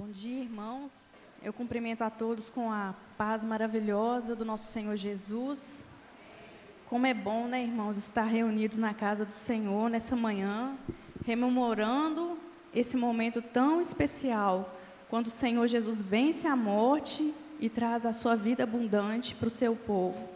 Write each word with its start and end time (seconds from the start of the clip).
Bom 0.00 0.08
dia, 0.08 0.40
irmãos. 0.40 0.94
Eu 1.42 1.52
cumprimento 1.52 2.00
a 2.00 2.08
todos 2.08 2.48
com 2.48 2.72
a 2.72 2.94
paz 3.18 3.44
maravilhosa 3.44 4.34
do 4.34 4.46
nosso 4.46 4.72
Senhor 4.72 4.96
Jesus. 4.96 5.84
Como 6.88 7.06
é 7.06 7.12
bom, 7.12 7.46
né, 7.46 7.62
irmãos, 7.62 7.98
estar 7.98 8.22
reunidos 8.22 8.78
na 8.78 8.94
casa 8.94 9.26
do 9.26 9.30
Senhor 9.30 9.90
nessa 9.90 10.16
manhã, 10.16 10.74
rememorando 11.26 12.38
esse 12.74 12.96
momento 12.96 13.42
tão 13.42 13.78
especial, 13.78 14.74
quando 15.10 15.26
o 15.26 15.30
Senhor 15.30 15.66
Jesus 15.66 16.00
vence 16.00 16.46
a 16.46 16.56
morte 16.56 17.34
e 17.60 17.68
traz 17.68 18.06
a 18.06 18.14
sua 18.14 18.34
vida 18.34 18.62
abundante 18.62 19.34
para 19.34 19.48
o 19.48 19.50
seu 19.50 19.76
povo. 19.76 20.26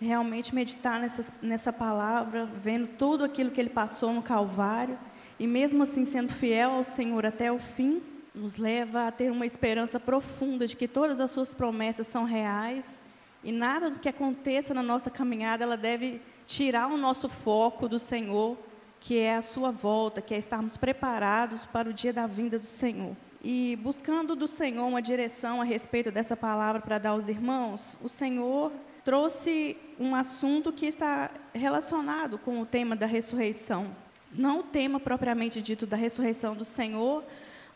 Realmente 0.00 0.54
meditar 0.54 0.98
nessa, 0.98 1.30
nessa 1.42 1.74
palavra, 1.74 2.46
vendo 2.46 2.86
tudo 2.96 3.22
aquilo 3.22 3.50
que 3.50 3.60
ele 3.60 3.68
passou 3.68 4.14
no 4.14 4.22
Calvário, 4.22 4.98
e 5.38 5.46
mesmo 5.46 5.82
assim 5.82 6.06
sendo 6.06 6.32
fiel 6.32 6.70
ao 6.70 6.84
Senhor 6.84 7.26
até 7.26 7.52
o 7.52 7.58
fim, 7.58 8.00
nos 8.38 8.56
leva 8.56 9.08
a 9.08 9.10
ter 9.10 9.32
uma 9.32 9.44
esperança 9.44 9.98
profunda 9.98 10.66
de 10.66 10.76
que 10.76 10.86
todas 10.86 11.20
as 11.20 11.30
suas 11.30 11.52
promessas 11.52 12.06
são 12.06 12.24
reais 12.24 13.00
e 13.42 13.50
nada 13.50 13.90
do 13.90 13.98
que 13.98 14.08
aconteça 14.08 14.72
na 14.72 14.82
nossa 14.82 15.10
caminhada 15.10 15.64
ela 15.64 15.76
deve 15.76 16.20
tirar 16.46 16.86
o 16.86 16.96
nosso 16.96 17.28
foco 17.28 17.88
do 17.88 17.98
Senhor, 17.98 18.56
que 19.00 19.18
é 19.18 19.36
a 19.36 19.42
sua 19.42 19.70
volta, 19.72 20.22
que 20.22 20.34
é 20.34 20.38
estarmos 20.38 20.76
preparados 20.76 21.66
para 21.66 21.90
o 21.90 21.92
dia 21.92 22.12
da 22.12 22.26
vinda 22.26 22.58
do 22.58 22.66
Senhor. 22.66 23.16
E 23.42 23.76
buscando 23.82 24.36
do 24.36 24.46
Senhor 24.46 24.86
uma 24.86 25.02
direção 25.02 25.60
a 25.60 25.64
respeito 25.64 26.10
dessa 26.10 26.36
palavra 26.36 26.80
para 26.80 26.98
dar 26.98 27.10
aos 27.10 27.28
irmãos, 27.28 27.96
o 28.02 28.08
Senhor 28.08 28.72
trouxe 29.04 29.76
um 29.98 30.14
assunto 30.14 30.72
que 30.72 30.86
está 30.86 31.30
relacionado 31.52 32.38
com 32.38 32.60
o 32.60 32.66
tema 32.66 32.94
da 32.94 33.06
ressurreição. 33.06 33.94
Não 34.32 34.60
o 34.60 34.62
tema 34.62 35.00
propriamente 35.00 35.60
dito 35.60 35.86
da 35.86 35.96
ressurreição 35.96 36.54
do 36.54 36.64
Senhor, 36.64 37.24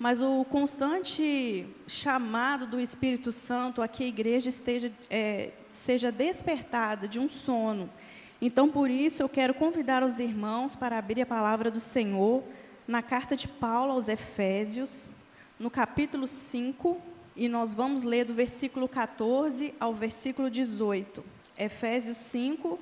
mas 0.02 0.20
o 0.20 0.44
constante 0.44 1.64
chamado 1.86 2.66
do 2.66 2.80
Espírito 2.80 3.30
Santo 3.30 3.80
a 3.80 3.86
que 3.86 4.02
a 4.02 4.06
igreja 4.08 4.48
esteja, 4.48 4.90
é, 5.08 5.50
seja 5.72 6.10
despertada 6.10 7.06
de 7.06 7.20
um 7.20 7.28
sono. 7.28 7.88
Então, 8.40 8.68
por 8.68 8.90
isso, 8.90 9.22
eu 9.22 9.28
quero 9.28 9.54
convidar 9.54 10.02
os 10.02 10.18
irmãos 10.18 10.74
para 10.74 10.98
abrir 10.98 11.22
a 11.22 11.26
palavra 11.26 11.70
do 11.70 11.78
Senhor 11.78 12.42
na 12.84 13.00
carta 13.00 13.36
de 13.36 13.46
Paulo 13.46 13.92
aos 13.92 14.08
Efésios, 14.08 15.08
no 15.56 15.70
capítulo 15.70 16.26
5, 16.26 17.00
e 17.36 17.48
nós 17.48 17.72
vamos 17.72 18.02
ler 18.02 18.24
do 18.24 18.34
versículo 18.34 18.88
14 18.88 19.72
ao 19.78 19.94
versículo 19.94 20.50
18. 20.50 21.22
Efésios 21.56 22.16
5, 22.16 22.76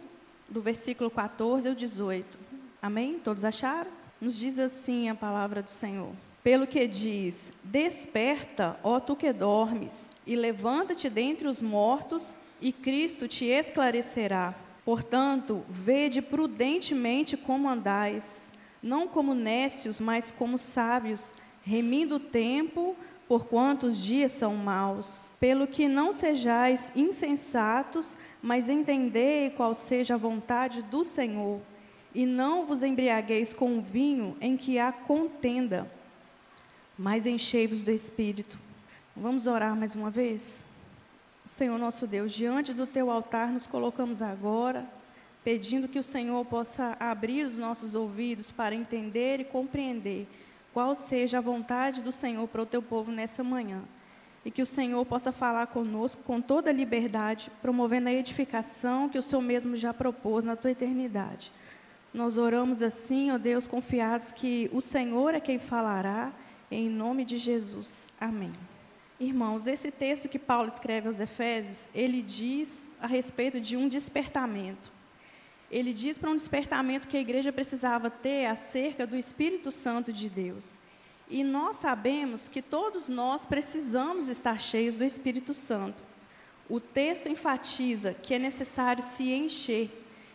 do 0.48 0.62
versículo 0.62 1.10
14 1.10 1.68
ao 1.68 1.74
18. 1.74 2.38
Amém? 2.80 3.18
Todos 3.22 3.44
acharam? 3.44 3.90
Nos 4.18 4.38
diz 4.38 4.58
assim 4.58 5.10
a 5.10 5.14
palavra 5.14 5.62
do 5.62 5.68
Senhor. 5.68 6.14
Pelo 6.42 6.66
que 6.66 6.86
diz: 6.86 7.52
Desperta, 7.62 8.78
ó 8.83 8.98
tu 8.98 9.14
que 9.14 9.33
dormes, 9.33 10.08
e 10.27 10.34
levanta-te 10.34 11.10
dentre 11.10 11.46
os 11.46 11.60
mortos, 11.60 12.36
e 12.60 12.72
Cristo 12.72 13.28
te 13.28 13.44
esclarecerá. 13.44 14.55
Portanto, 14.83 15.62
vede 15.68 16.22
prudentemente 16.22 17.36
como 17.36 17.68
andais, 17.68 18.41
não 18.83 19.06
como 19.06 19.34
nécios, 19.34 20.00
mas 20.00 20.30
como 20.30 20.56
sábios, 20.56 21.30
remindo 21.62 22.16
o 22.16 22.20
tempo, 22.20 22.96
porquanto 23.28 23.86
os 23.86 24.02
dias 24.02 24.33
são 24.33 24.56
maus. 24.56 25.28
Pelo 25.38 25.66
que 25.66 25.86
não 25.86 26.11
sejais 26.11 26.91
insensatos, 26.96 28.16
mas 28.41 28.70
entendei 28.70 29.50
qual 29.50 29.74
seja 29.74 30.14
a 30.14 30.18
vontade 30.18 30.80
do 30.80 31.05
Senhor, 31.05 31.61
e 32.14 32.24
não 32.24 32.64
vos 32.64 32.83
embriagueis 32.83 33.52
com 33.52 33.83
vinho 33.83 34.38
em 34.41 34.56
que 34.56 34.78
há 34.78 34.91
contenda 34.91 35.99
mas 37.00 37.24
enchei-vos 37.24 37.82
do 37.82 37.90
Espírito. 37.90 38.58
Vamos 39.16 39.46
orar 39.46 39.74
mais 39.74 39.94
uma 39.94 40.10
vez? 40.10 40.62
Senhor 41.46 41.78
nosso 41.78 42.06
Deus, 42.06 42.30
diante 42.30 42.74
do 42.74 42.86
teu 42.86 43.10
altar 43.10 43.48
nos 43.48 43.66
colocamos 43.66 44.20
agora, 44.20 44.84
pedindo 45.42 45.88
que 45.88 45.98
o 45.98 46.02
Senhor 46.02 46.44
possa 46.44 46.98
abrir 47.00 47.46
os 47.46 47.56
nossos 47.56 47.94
ouvidos 47.94 48.52
para 48.52 48.74
entender 48.74 49.40
e 49.40 49.44
compreender 49.44 50.28
qual 50.74 50.94
seja 50.94 51.39
a 51.39 51.40
vontade 51.40 52.02
do 52.02 52.12
Senhor 52.12 52.46
para 52.46 52.60
o 52.60 52.66
teu 52.66 52.83
povo 52.83 53.10
nessa 53.10 53.42
manhã. 53.42 53.80
E 54.44 54.50
que 54.50 54.60
o 54.60 54.66
Senhor 54.66 55.02
possa 55.06 55.33
falar 55.33 55.68
conosco 55.68 56.22
com 56.22 56.39
toda 56.39 56.68
a 56.68 56.74
liberdade, 56.74 57.50
promovendo 57.62 58.10
a 58.10 58.12
edificação 58.12 59.08
que 59.08 59.18
o 59.18 59.22
Senhor 59.22 59.40
mesmo 59.40 59.74
já 59.74 59.94
propôs 59.94 60.44
na 60.44 60.55
tua 60.55 60.72
eternidade. 60.72 61.50
Nós 62.12 62.36
oramos 62.36 62.83
assim, 62.83 63.30
ó 63.30 63.39
Deus, 63.39 63.66
confiados 63.66 64.30
que 64.30 64.68
o 64.70 64.83
Senhor 64.83 65.34
é 65.34 65.40
quem 65.40 65.58
falará 65.58 66.30
em 66.70 66.89
nome 66.89 67.25
de 67.25 67.36
Jesus. 67.36 68.07
Amém. 68.20 68.53
Irmãos, 69.19 69.67
esse 69.67 69.91
texto 69.91 70.29
que 70.29 70.39
Paulo 70.39 70.69
escreve 70.69 71.08
aos 71.08 71.20
Efésios, 71.20 71.91
ele 71.95 72.23
diz 72.23 72.91
a 73.01 73.07
respeito 73.07 73.61
de 73.61 73.77
um 73.77 73.89
despertamento. 73.89 74.91
Ele 75.70 75.92
diz 75.92 76.17
para 76.17 76.31
um 76.31 76.36
despertamento 76.36 77.07
que 77.07 77.17
a 77.17 77.20
igreja 77.20 77.53
precisava 77.53 78.11
ter 78.11 78.47
acerca 78.47 79.07
do 79.07 79.17
Espírito 79.17 79.70
Santo 79.70 80.13
de 80.13 80.29
Deus. 80.29 80.75
E 81.29 81.45
nós 81.45 81.77
sabemos 81.77 82.48
que 82.48 82.61
todos 82.61 83.08
nós 83.08 83.47
precisamos 83.47 84.29
estar 84.29 84.58
cheios 84.61 84.97
do 84.97 85.05
Espírito 85.05 85.55
Santo. 85.55 86.02
O 86.69 86.81
texto 86.81 87.29
enfatiza 87.29 88.14
que 88.14 88.35
é 88.35 88.39
necessário 88.39 89.02
se 89.02 89.31
encher. 89.33 89.91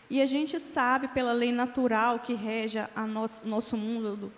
E 0.09 0.21
a 0.21 0.25
gente 0.25 0.59
sabe, 0.59 1.07
pela 1.09 1.33
lei 1.33 1.51
natural 1.51 2.19
que 2.19 2.33
rege 2.33 2.79
a 2.95 3.07
nosso, 3.07 3.45
nosso 3.47 3.75
mundo, 3.75 4.31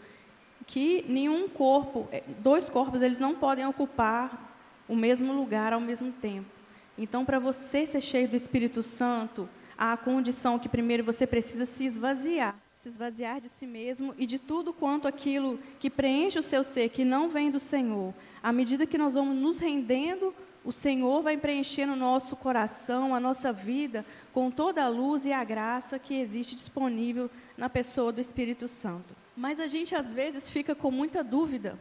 que 0.67 1.05
nenhum 1.07 1.47
corpo, 1.47 2.07
é, 2.11 2.21
dois 2.39 2.69
corpos, 2.69 3.01
eles 3.01 3.19
não 3.19 3.33
podem 3.33 3.65
ocupar 3.65 4.53
o 4.87 4.95
mesmo 4.95 5.33
lugar 5.33 5.71
ao 5.71 5.79
mesmo 5.79 6.11
tempo. 6.11 6.49
Então, 6.97 7.23
para 7.23 7.39
você 7.39 7.87
ser 7.87 8.01
cheio 8.01 8.27
do 8.27 8.35
Espírito 8.35 8.83
Santo, 8.83 9.47
há 9.77 9.93
a 9.93 9.97
condição 9.97 10.59
que 10.59 10.67
primeiro 10.67 11.03
você 11.03 11.25
precisa 11.25 11.65
se 11.65 11.85
esvaziar, 11.85 12.55
se 12.81 12.89
esvaziar 12.89 13.39
de 13.39 13.49
si 13.49 13.65
mesmo 13.65 14.13
e 14.17 14.25
de 14.25 14.37
tudo 14.37 14.73
quanto 14.73 15.07
aquilo 15.07 15.57
que 15.79 15.89
preenche 15.89 16.37
o 16.37 16.43
seu 16.43 16.63
ser, 16.63 16.89
que 16.89 17.05
não 17.05 17.29
vem 17.29 17.49
do 17.49 17.59
Senhor. 17.59 18.13
À 18.43 18.51
medida 18.51 18.85
que 18.85 18.97
nós 18.97 19.13
vamos 19.13 19.35
nos 19.35 19.59
rendendo, 19.59 20.33
o 20.65 20.71
Senhor 20.73 21.21
vai 21.21 21.37
preenchendo 21.37 21.93
o 21.93 21.97
nosso 21.97 22.35
coração, 22.35 23.15
a 23.15 23.19
nossa 23.21 23.53
vida, 23.53 24.05
com 24.33 24.51
toda 24.51 24.83
a 24.83 24.89
luz 24.89 25.25
e 25.25 25.31
a 25.31 25.43
graça 25.43 25.97
que 25.97 26.19
existe 26.19 26.55
disponível 26.55 27.29
na 27.57 27.69
pessoa 27.69 28.11
do 28.11 28.19
Espírito 28.19 28.67
Santo. 28.67 29.26
Mas 29.37 29.59
a 29.59 29.67
gente 29.67 29.95
às 29.95 30.11
vezes 30.11 30.49
fica 30.49 30.73
com 30.73 30.89
muita 30.89 31.23
dúvida, 31.23 31.77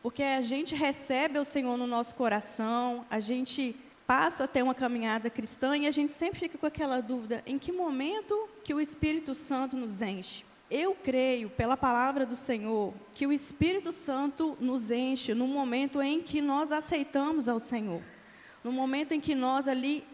porque 0.00 0.22
a 0.22 0.40
gente 0.40 0.76
recebe 0.76 1.40
o 1.40 1.44
Senhor 1.44 1.76
no 1.76 1.84
nosso 1.84 2.14
coração, 2.14 3.04
a 3.10 3.18
gente 3.18 3.74
passa 4.06 4.44
a 4.44 4.46
ter 4.46 4.62
uma 4.62 4.76
caminhada 4.76 5.28
cristã 5.28 5.76
e 5.76 5.88
a 5.88 5.90
gente 5.90 6.12
sempre 6.12 6.38
fica 6.38 6.56
com 6.56 6.66
aquela 6.66 7.00
dúvida: 7.00 7.42
em 7.44 7.58
que 7.58 7.72
momento 7.72 8.48
que 8.62 8.72
o 8.72 8.80
Espírito 8.80 9.34
Santo 9.34 9.76
nos 9.76 10.00
enche? 10.00 10.44
Eu 10.70 10.94
creio, 10.94 11.50
pela 11.50 11.76
palavra 11.76 12.24
do 12.24 12.36
Senhor, 12.36 12.94
que 13.12 13.26
o 13.26 13.32
Espírito 13.32 13.90
Santo 13.90 14.56
nos 14.60 14.92
enche 14.92 15.34
no 15.34 15.48
momento 15.48 16.00
em 16.00 16.22
que 16.22 16.40
nós 16.40 16.70
aceitamos 16.70 17.48
ao 17.48 17.58
Senhor. 17.58 18.00
No 18.62 18.70
momento 18.70 19.10
em 19.10 19.20
que 19.20 19.34
nós 19.34 19.66
ali 19.66 20.04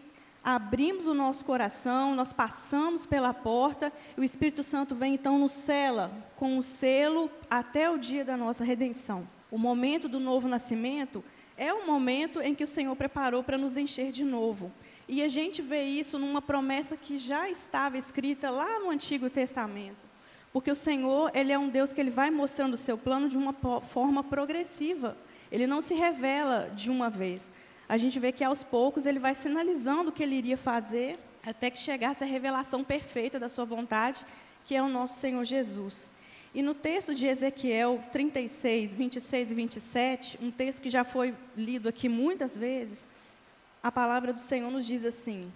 abrimos 0.49 1.07
o 1.07 1.13
nosso 1.13 1.43
coração, 1.43 2.15
nós 2.15 2.31
passamos 2.31 3.05
pela 3.05 3.33
porta, 3.33 3.91
e 4.15 4.21
o 4.21 4.23
Espírito 4.23 4.63
Santo 4.63 4.95
vem 4.95 5.15
então 5.15 5.37
nos 5.37 5.51
cela 5.51 6.09
com 6.37 6.57
o 6.57 6.63
selo 6.63 7.29
até 7.49 7.89
o 7.89 7.97
dia 7.97 8.23
da 8.23 8.37
nossa 8.37 8.63
redenção. 8.63 9.27
O 9.51 9.57
momento 9.57 10.07
do 10.07 10.21
novo 10.21 10.47
nascimento 10.47 11.21
é 11.57 11.73
o 11.73 11.85
momento 11.85 12.39
em 12.39 12.55
que 12.55 12.63
o 12.63 12.67
Senhor 12.67 12.95
preparou 12.95 13.43
para 13.43 13.57
nos 13.57 13.75
encher 13.75 14.13
de 14.13 14.23
novo. 14.23 14.71
E 15.05 15.21
a 15.21 15.27
gente 15.27 15.61
vê 15.61 15.83
isso 15.83 16.17
numa 16.17 16.41
promessa 16.41 16.95
que 16.95 17.17
já 17.17 17.49
estava 17.49 17.97
escrita 17.97 18.49
lá 18.49 18.79
no 18.79 18.89
Antigo 18.89 19.29
Testamento. 19.29 20.07
Porque 20.53 20.71
o 20.71 20.75
Senhor, 20.75 21.29
ele 21.33 21.51
é 21.51 21.59
um 21.59 21.67
Deus 21.67 21.91
que 21.91 21.99
ele 21.99 22.09
vai 22.09 22.31
mostrando 22.31 22.75
o 22.75 22.77
seu 22.77 22.97
plano 22.97 23.27
de 23.27 23.37
uma 23.37 23.51
forma 23.81 24.23
progressiva. 24.23 25.17
Ele 25.51 25.67
não 25.67 25.81
se 25.81 25.93
revela 25.93 26.71
de 26.73 26.89
uma 26.89 27.09
vez 27.09 27.51
a 27.89 27.97
gente 27.97 28.19
vê 28.19 28.31
que 28.31 28.43
aos 28.43 28.63
poucos 28.63 29.05
ele 29.05 29.19
vai 29.19 29.33
sinalizando 29.33 30.09
o 30.09 30.13
que 30.13 30.21
ele 30.21 30.35
iria 30.35 30.57
fazer, 30.57 31.17
até 31.45 31.69
que 31.69 31.79
chegasse 31.79 32.23
a 32.23 32.27
revelação 32.27 32.83
perfeita 32.83 33.39
da 33.39 33.47
sua 33.47 33.63
vontade, 33.63 34.25
que 34.65 34.75
é 34.75 34.81
o 34.81 34.89
nosso 34.89 35.19
Senhor 35.19 35.43
Jesus. 35.45 36.11
E 36.53 36.61
no 36.61 36.75
texto 36.75 37.13
de 37.15 37.27
Ezequiel 37.27 38.03
36, 38.11 38.95
26 38.95 39.51
e 39.51 39.55
27, 39.55 40.39
um 40.41 40.51
texto 40.51 40.81
que 40.81 40.89
já 40.89 41.03
foi 41.03 41.33
lido 41.55 41.87
aqui 41.87 42.09
muitas 42.09 42.57
vezes, 42.57 43.07
a 43.81 43.91
palavra 43.91 44.33
do 44.33 44.39
Senhor 44.39 44.69
nos 44.69 44.85
diz 44.85 45.05
assim: 45.05 45.51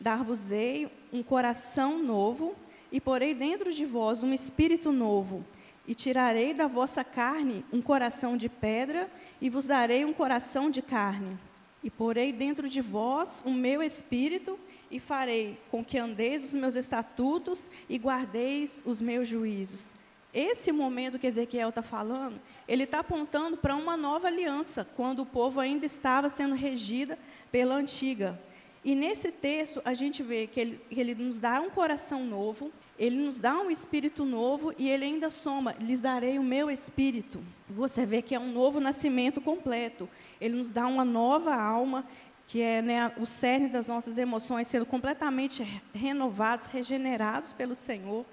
Dar-vos-ei 0.00 0.90
um 1.12 1.22
coração 1.22 1.98
novo, 1.98 2.54
e 2.90 3.00
porei 3.00 3.34
dentro 3.34 3.72
de 3.72 3.84
vós 3.84 4.22
um 4.22 4.32
espírito 4.32 4.92
novo, 4.92 5.44
e 5.86 5.94
tirarei 5.94 6.54
da 6.54 6.66
vossa 6.66 7.04
carne 7.04 7.64
um 7.70 7.82
coração 7.82 8.36
de 8.36 8.48
pedra, 8.48 9.10
e 9.40 9.50
vos 9.50 9.66
darei 9.66 10.04
um 10.04 10.12
coração 10.12 10.70
de 10.70 10.80
carne. 10.80 11.38
E 11.82 11.90
porei 11.90 12.32
dentro 12.32 12.68
de 12.68 12.80
vós 12.80 13.42
o 13.44 13.50
meu 13.52 13.82
espírito, 13.82 14.58
e 14.90 14.98
farei 14.98 15.58
com 15.70 15.84
que 15.84 15.98
andeis 15.98 16.44
os 16.44 16.52
meus 16.52 16.74
estatutos 16.74 17.70
e 17.88 17.96
guardeis 17.98 18.82
os 18.86 19.00
meus 19.00 19.28
juízos. 19.28 19.92
Esse 20.32 20.72
momento 20.72 21.18
que 21.18 21.26
Ezequiel 21.26 21.68
está 21.68 21.82
falando 21.82 22.40
ele 22.68 22.84
está 22.84 22.98
apontando 22.98 23.56
para 23.56 23.74
uma 23.74 23.96
nova 23.96 24.28
aliança, 24.28 24.86
quando 24.94 25.20
o 25.20 25.26
povo 25.26 25.58
ainda 25.58 25.86
estava 25.86 26.28
sendo 26.28 26.54
regida 26.54 27.18
pela 27.50 27.74
antiga. 27.74 28.38
E 28.84 28.94
nesse 28.94 29.32
texto 29.32 29.80
a 29.84 29.94
gente 29.94 30.22
vê 30.22 30.46
que 30.46 30.60
ele, 30.60 30.80
que 30.90 31.00
ele 31.00 31.14
nos 31.14 31.40
dá 31.40 31.60
um 31.60 31.70
coração 31.70 32.24
novo, 32.24 32.70
ele 32.98 33.16
nos 33.16 33.40
dá 33.40 33.58
um 33.58 33.70
espírito 33.70 34.24
novo 34.24 34.72
e 34.78 34.90
ele 34.90 35.06
ainda 35.06 35.30
soma: 35.30 35.74
lhes 35.80 36.00
darei 36.00 36.38
o 36.38 36.42
meu 36.42 36.70
espírito. 36.70 37.42
Você 37.70 38.04
vê 38.04 38.20
que 38.20 38.34
é 38.34 38.38
um 38.38 38.52
novo 38.52 38.80
nascimento 38.80 39.40
completo. 39.40 40.08
Ele 40.40 40.56
nos 40.56 40.70
dá 40.70 40.86
uma 40.86 41.04
nova 41.04 41.54
alma, 41.54 42.04
que 42.46 42.62
é 42.62 42.80
né, 42.80 43.12
o 43.18 43.26
cerne 43.26 43.68
das 43.68 43.86
nossas 43.86 44.16
emoções 44.16 44.66
sendo 44.66 44.86
completamente 44.86 45.62
renovados, 45.92 46.66
regenerados 46.66 47.52
pelo 47.52 47.74
Senhor. 47.74 48.24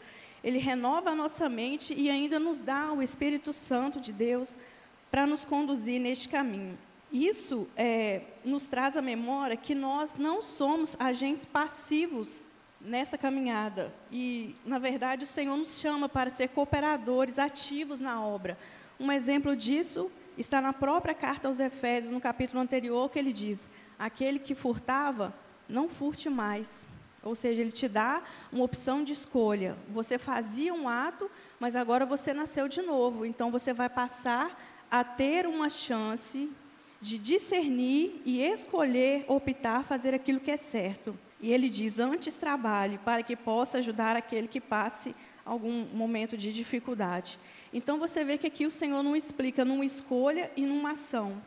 Ele 0.43 0.57
renova 0.57 1.09
a 1.09 1.15
nossa 1.15 1.49
mente 1.49 1.93
e 1.93 2.09
ainda 2.09 2.39
nos 2.39 2.61
dá 2.61 2.93
o 2.93 3.01
Espírito 3.01 3.51
Santo 3.51 3.99
de 3.99 4.13
Deus 4.13 4.55
para 5.09 5.25
nos 5.25 5.43
conduzir 5.43 5.99
neste 5.99 6.29
caminho. 6.29 6.77
Isso 7.11 7.67
é, 7.75 8.21
nos 8.43 8.67
traz 8.67 8.97
à 8.97 9.01
memória 9.01 9.55
que 9.55 9.73
nós 9.73 10.15
não 10.15 10.41
somos 10.41 10.95
agentes 10.99 11.45
passivos 11.45 12.47
nessa 12.81 13.17
caminhada. 13.17 13.93
E, 14.11 14.55
na 14.65 14.77
verdade, 14.77 15.23
o 15.23 15.27
Senhor 15.27 15.57
nos 15.57 15.79
chama 15.79 16.07
para 16.07 16.29
ser 16.29 16.49
cooperadores 16.49 17.39
ativos 17.39 17.99
na 17.99 18.23
obra. 18.23 18.57
Um 18.99 19.11
exemplo 19.11 19.55
disso 19.55 20.11
está 20.37 20.61
na 20.61 20.73
própria 20.73 21.13
carta 21.13 21.47
aos 21.47 21.59
Efésios, 21.59 22.13
no 22.13 22.21
capítulo 22.21 22.61
anterior, 22.61 23.09
que 23.09 23.19
ele 23.19 23.33
diz: 23.33 23.69
Aquele 23.97 24.39
que 24.39 24.55
furtava, 24.55 25.33
não 25.67 25.87
furte 25.89 26.29
mais. 26.29 26.87
Ou 27.23 27.35
seja, 27.35 27.61
ele 27.61 27.71
te 27.71 27.87
dá 27.87 28.21
uma 28.51 28.63
opção 28.63 29.03
de 29.03 29.13
escolha. 29.13 29.75
Você 29.89 30.19
fazia 30.19 30.73
um 30.73 30.87
ato, 30.87 31.29
mas 31.59 31.75
agora 31.75 32.05
você 32.05 32.33
nasceu 32.33 32.67
de 32.67 32.81
novo. 32.83 33.25
Então 33.25 33.49
você 33.49 33.73
vai 33.73 33.89
passar 33.89 34.55
a 34.91 35.03
ter 35.03 35.47
uma 35.47 35.67
chance 35.67 36.49
de 37.01 37.17
discernir 37.17 38.21
e 38.25 38.41
escolher, 38.41 39.25
optar, 39.27 39.83
fazer 39.83 40.13
aquilo 40.13 40.39
que 40.39 40.51
é 40.51 40.57
certo. 40.57 41.17
E 41.41 41.51
ele 41.51 41.69
diz: 41.69 41.99
antes 41.99 42.35
trabalhe 42.35 42.97
para 42.99 43.23
que 43.23 43.35
possa 43.35 43.79
ajudar 43.79 44.15
aquele 44.15 44.47
que 44.47 44.61
passe 44.61 45.13
algum 45.45 45.85
momento 45.93 46.35
de 46.37 46.51
dificuldade. 46.51 47.37
Então 47.75 47.99
você 47.99 48.23
vê 48.23 48.37
que 48.37 48.47
aqui 48.47 48.65
o 48.65 48.71
Senhor 48.71 49.03
não 49.03 49.17
explica 49.17 49.65
numa 49.65 49.83
escolha 49.83 50.49
e 50.55 50.65
numa 50.65 50.91
ação. 50.91 51.43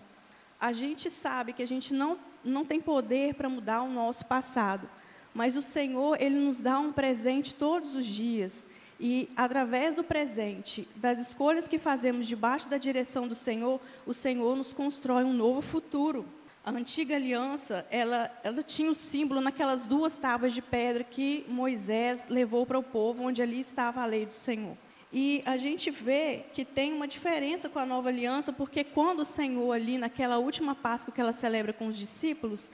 A 0.60 0.72
gente 0.72 1.08
sabe 1.08 1.54
que 1.54 1.62
a 1.62 1.66
gente 1.66 1.94
não, 1.94 2.18
não 2.44 2.66
tem 2.66 2.78
poder 2.82 3.32
para 3.32 3.48
mudar 3.48 3.80
o 3.80 3.88
nosso 3.88 4.26
passado, 4.26 4.86
mas 5.32 5.56
o 5.56 5.62
Senhor, 5.62 6.20
Ele 6.20 6.38
nos 6.38 6.60
dá 6.60 6.78
um 6.78 6.92
presente 6.92 7.54
todos 7.54 7.94
os 7.94 8.04
dias. 8.04 8.66
E 9.00 9.26
através 9.34 9.94
do 9.94 10.04
presente, 10.04 10.86
das 10.96 11.18
escolhas 11.18 11.66
que 11.66 11.78
fazemos 11.78 12.26
debaixo 12.26 12.68
da 12.68 12.76
direção 12.76 13.26
do 13.26 13.34
Senhor, 13.34 13.80
o 14.04 14.12
Senhor 14.12 14.54
nos 14.54 14.74
constrói 14.74 15.24
um 15.24 15.32
novo 15.32 15.62
futuro. 15.62 16.26
A 16.62 16.70
antiga 16.70 17.16
aliança, 17.16 17.86
ela, 17.90 18.30
ela 18.44 18.62
tinha 18.62 18.88
o 18.88 18.92
um 18.92 18.94
símbolo 18.94 19.40
naquelas 19.40 19.86
duas 19.86 20.18
tábuas 20.18 20.52
de 20.52 20.60
pedra 20.60 21.02
que 21.04 21.46
Moisés 21.48 22.26
levou 22.28 22.66
para 22.66 22.78
o 22.78 22.82
povo, 22.82 23.24
onde 23.24 23.40
ali 23.40 23.60
estava 23.60 24.02
a 24.02 24.04
lei 24.04 24.26
do 24.26 24.34
Senhor. 24.34 24.76
E 25.12 25.42
a 25.46 25.56
gente 25.56 25.90
vê 25.90 26.44
que 26.52 26.64
tem 26.64 26.92
uma 26.92 27.08
diferença 27.08 27.68
com 27.68 27.78
a 27.78 27.86
nova 27.86 28.10
aliança, 28.10 28.52
porque 28.52 28.84
quando 28.84 29.20
o 29.20 29.24
Senhor, 29.24 29.72
ali 29.72 29.96
naquela 29.96 30.38
última 30.38 30.74
Páscoa 30.74 31.12
que 31.14 31.20
ela 31.20 31.32
celebra 31.32 31.72
com 31.72 31.86
os 31.86 31.96
discípulos, 31.96 32.70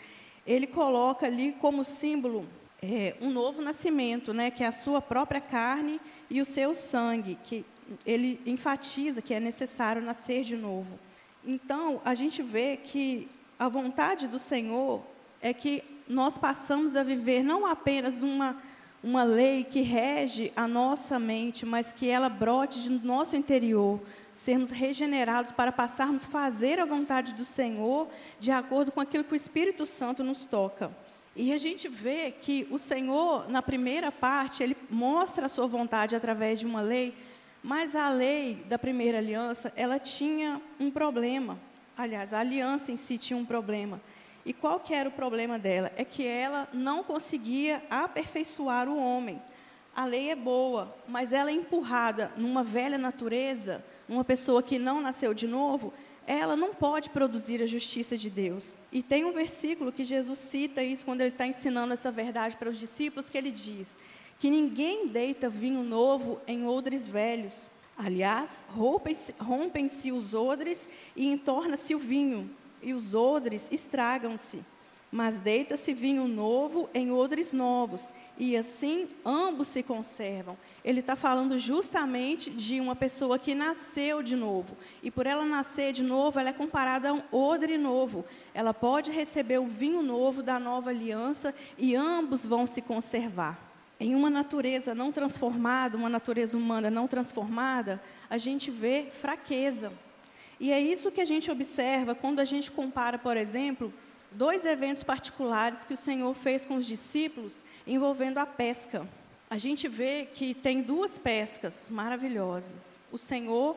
ele 0.46 0.66
coloca 0.66 1.26
ali 1.26 1.52
como 1.60 1.84
símbolo 1.84 2.46
é, 2.82 3.16
um 3.20 3.30
novo 3.30 3.62
nascimento, 3.62 4.34
né, 4.34 4.50
que 4.50 4.62
é 4.64 4.66
a 4.66 4.72
sua 4.72 5.00
própria 5.00 5.40
carne 5.40 6.00
e 6.28 6.40
o 6.40 6.44
seu 6.44 6.74
sangue, 6.74 7.38
que 7.42 7.64
ele 8.04 8.40
enfatiza 8.44 9.22
que 9.22 9.32
é 9.32 9.40
necessário 9.40 10.02
nascer 10.02 10.42
de 10.42 10.56
novo. 10.56 10.98
Então, 11.46 12.00
a 12.04 12.14
gente 12.14 12.42
vê 12.42 12.76
que 12.76 13.28
a 13.58 13.68
vontade 13.68 14.26
do 14.26 14.38
Senhor 14.38 15.02
é 15.40 15.52
que 15.52 15.82
nós 16.08 16.36
passamos 16.36 16.96
a 16.96 17.02
viver 17.02 17.42
não 17.42 17.66
apenas 17.66 18.22
uma, 18.22 18.60
uma 19.04 19.22
lei 19.22 19.64
que 19.64 19.82
rege 19.82 20.50
a 20.56 20.66
nossa 20.66 21.18
mente, 21.18 21.66
mas 21.66 21.92
que 21.92 22.08
ela 22.08 22.30
brote 22.30 22.88
do 22.88 23.06
nosso 23.06 23.36
interior, 23.36 24.00
sermos 24.34 24.70
regenerados 24.70 25.52
para 25.52 25.70
passarmos 25.70 26.24
a 26.24 26.30
fazer 26.30 26.80
a 26.80 26.86
vontade 26.86 27.34
do 27.34 27.44
Senhor 27.44 28.08
de 28.40 28.50
acordo 28.50 28.90
com 28.90 29.02
aquilo 29.02 29.22
que 29.22 29.34
o 29.34 29.36
Espírito 29.36 29.84
Santo 29.84 30.24
nos 30.24 30.46
toca. 30.46 30.90
E 31.36 31.52
a 31.52 31.58
gente 31.58 31.86
vê 31.86 32.30
que 32.30 32.66
o 32.70 32.78
Senhor, 32.78 33.46
na 33.50 33.60
primeira 33.60 34.10
parte, 34.10 34.62
ele 34.62 34.76
mostra 34.88 35.46
a 35.46 35.50
sua 35.50 35.66
vontade 35.66 36.16
através 36.16 36.58
de 36.58 36.64
uma 36.64 36.80
lei, 36.80 37.14
mas 37.62 37.94
a 37.94 38.08
lei 38.08 38.64
da 38.68 38.78
primeira 38.78 39.18
aliança, 39.18 39.70
ela 39.76 39.98
tinha 39.98 40.62
um 40.80 40.90
problema. 40.90 41.58
Aliás, 41.94 42.32
a 42.32 42.40
aliança 42.40 42.90
em 42.90 42.96
si 42.96 43.18
tinha 43.18 43.36
um 43.36 43.44
problema. 43.44 44.00
E 44.44 44.52
qual 44.52 44.80
que 44.80 44.92
era 44.94 45.08
o 45.08 45.12
problema 45.12 45.58
dela? 45.58 45.90
É 45.96 46.04
que 46.04 46.26
ela 46.26 46.68
não 46.72 47.02
conseguia 47.02 47.82
aperfeiçoar 47.88 48.88
o 48.88 48.98
homem. 48.98 49.40
A 49.96 50.04
lei 50.04 50.30
é 50.30 50.36
boa, 50.36 50.94
mas 51.06 51.32
ela 51.32 51.50
é 51.50 51.54
empurrada 51.54 52.32
numa 52.36 52.62
velha 52.62 52.98
natureza, 52.98 53.84
numa 54.08 54.24
pessoa 54.24 54.62
que 54.62 54.78
não 54.78 55.00
nasceu 55.00 55.32
de 55.32 55.46
novo, 55.46 55.92
ela 56.26 56.56
não 56.56 56.74
pode 56.74 57.10
produzir 57.10 57.62
a 57.62 57.66
justiça 57.66 58.16
de 58.16 58.28
Deus. 58.28 58.76
E 58.90 59.02
tem 59.02 59.24
um 59.24 59.32
versículo 59.32 59.92
que 59.92 60.04
Jesus 60.04 60.38
cita 60.38 60.82
isso 60.82 61.04
quando 61.04 61.20
ele 61.20 61.30
está 61.30 61.46
ensinando 61.46 61.92
essa 61.92 62.10
verdade 62.10 62.56
para 62.56 62.68
os 62.68 62.78
discípulos, 62.78 63.30
que 63.30 63.38
ele 63.38 63.50
diz 63.50 63.96
que 64.38 64.50
ninguém 64.50 65.06
deita 65.06 65.48
vinho 65.48 65.82
novo 65.82 66.40
em 66.46 66.66
odres 66.66 67.06
velhos, 67.06 67.70
Aliás, 67.96 68.64
rompem-se 68.68 69.32
rompem 69.38 69.88
os 70.12 70.34
odres 70.34 70.88
e 71.14 71.26
entorna-se 71.26 71.94
o 71.94 71.98
vinho, 71.98 72.50
e 72.84 72.92
os 72.92 73.14
odres 73.14 73.66
estragam-se. 73.72 74.62
Mas 75.10 75.38
deita-se 75.38 75.94
vinho 75.94 76.26
novo 76.26 76.90
em 76.92 77.12
odres 77.12 77.52
novos, 77.52 78.12
e 78.36 78.56
assim 78.56 79.06
ambos 79.24 79.68
se 79.68 79.80
conservam. 79.80 80.56
Ele 80.84 80.98
está 80.98 81.14
falando 81.14 81.56
justamente 81.56 82.50
de 82.50 82.80
uma 82.80 82.96
pessoa 82.96 83.38
que 83.38 83.54
nasceu 83.54 84.24
de 84.24 84.34
novo. 84.34 84.76
E 85.04 85.12
por 85.12 85.24
ela 85.24 85.44
nascer 85.44 85.92
de 85.92 86.02
novo, 86.02 86.40
ela 86.40 86.50
é 86.50 86.52
comparada 86.52 87.10
a 87.10 87.12
um 87.12 87.22
odre 87.30 87.78
novo. 87.78 88.24
Ela 88.52 88.74
pode 88.74 89.12
receber 89.12 89.58
o 89.58 89.66
vinho 89.66 90.02
novo 90.02 90.42
da 90.42 90.58
nova 90.58 90.90
aliança 90.90 91.54
e 91.78 91.94
ambos 91.94 92.44
vão 92.44 92.66
se 92.66 92.82
conservar 92.82 93.64
em 93.98 94.14
uma 94.14 94.28
natureza 94.28 94.94
não 94.94 95.12
transformada, 95.12 95.96
uma 95.96 96.08
natureza 96.08 96.56
humana 96.56 96.90
não 96.90 97.06
transformada, 97.06 98.02
a 98.28 98.36
gente 98.36 98.70
vê 98.70 99.06
fraqueza. 99.10 99.92
E 100.58 100.72
é 100.72 100.80
isso 100.80 101.10
que 101.10 101.20
a 101.20 101.24
gente 101.24 101.50
observa 101.50 102.14
quando 102.14 102.40
a 102.40 102.44
gente 102.44 102.70
compara, 102.70 103.18
por 103.18 103.36
exemplo, 103.36 103.92
dois 104.30 104.64
eventos 104.64 105.02
particulares 105.02 105.84
que 105.84 105.94
o 105.94 105.96
Senhor 105.96 106.34
fez 106.34 106.64
com 106.64 106.76
os 106.76 106.86
discípulos 106.86 107.54
envolvendo 107.86 108.38
a 108.38 108.46
pesca. 108.46 109.06
A 109.50 109.58
gente 109.58 109.86
vê 109.88 110.26
que 110.32 110.54
tem 110.54 110.82
duas 110.82 111.18
pescas 111.18 111.88
maravilhosas. 111.90 112.98
O 113.12 113.18
Senhor 113.18 113.76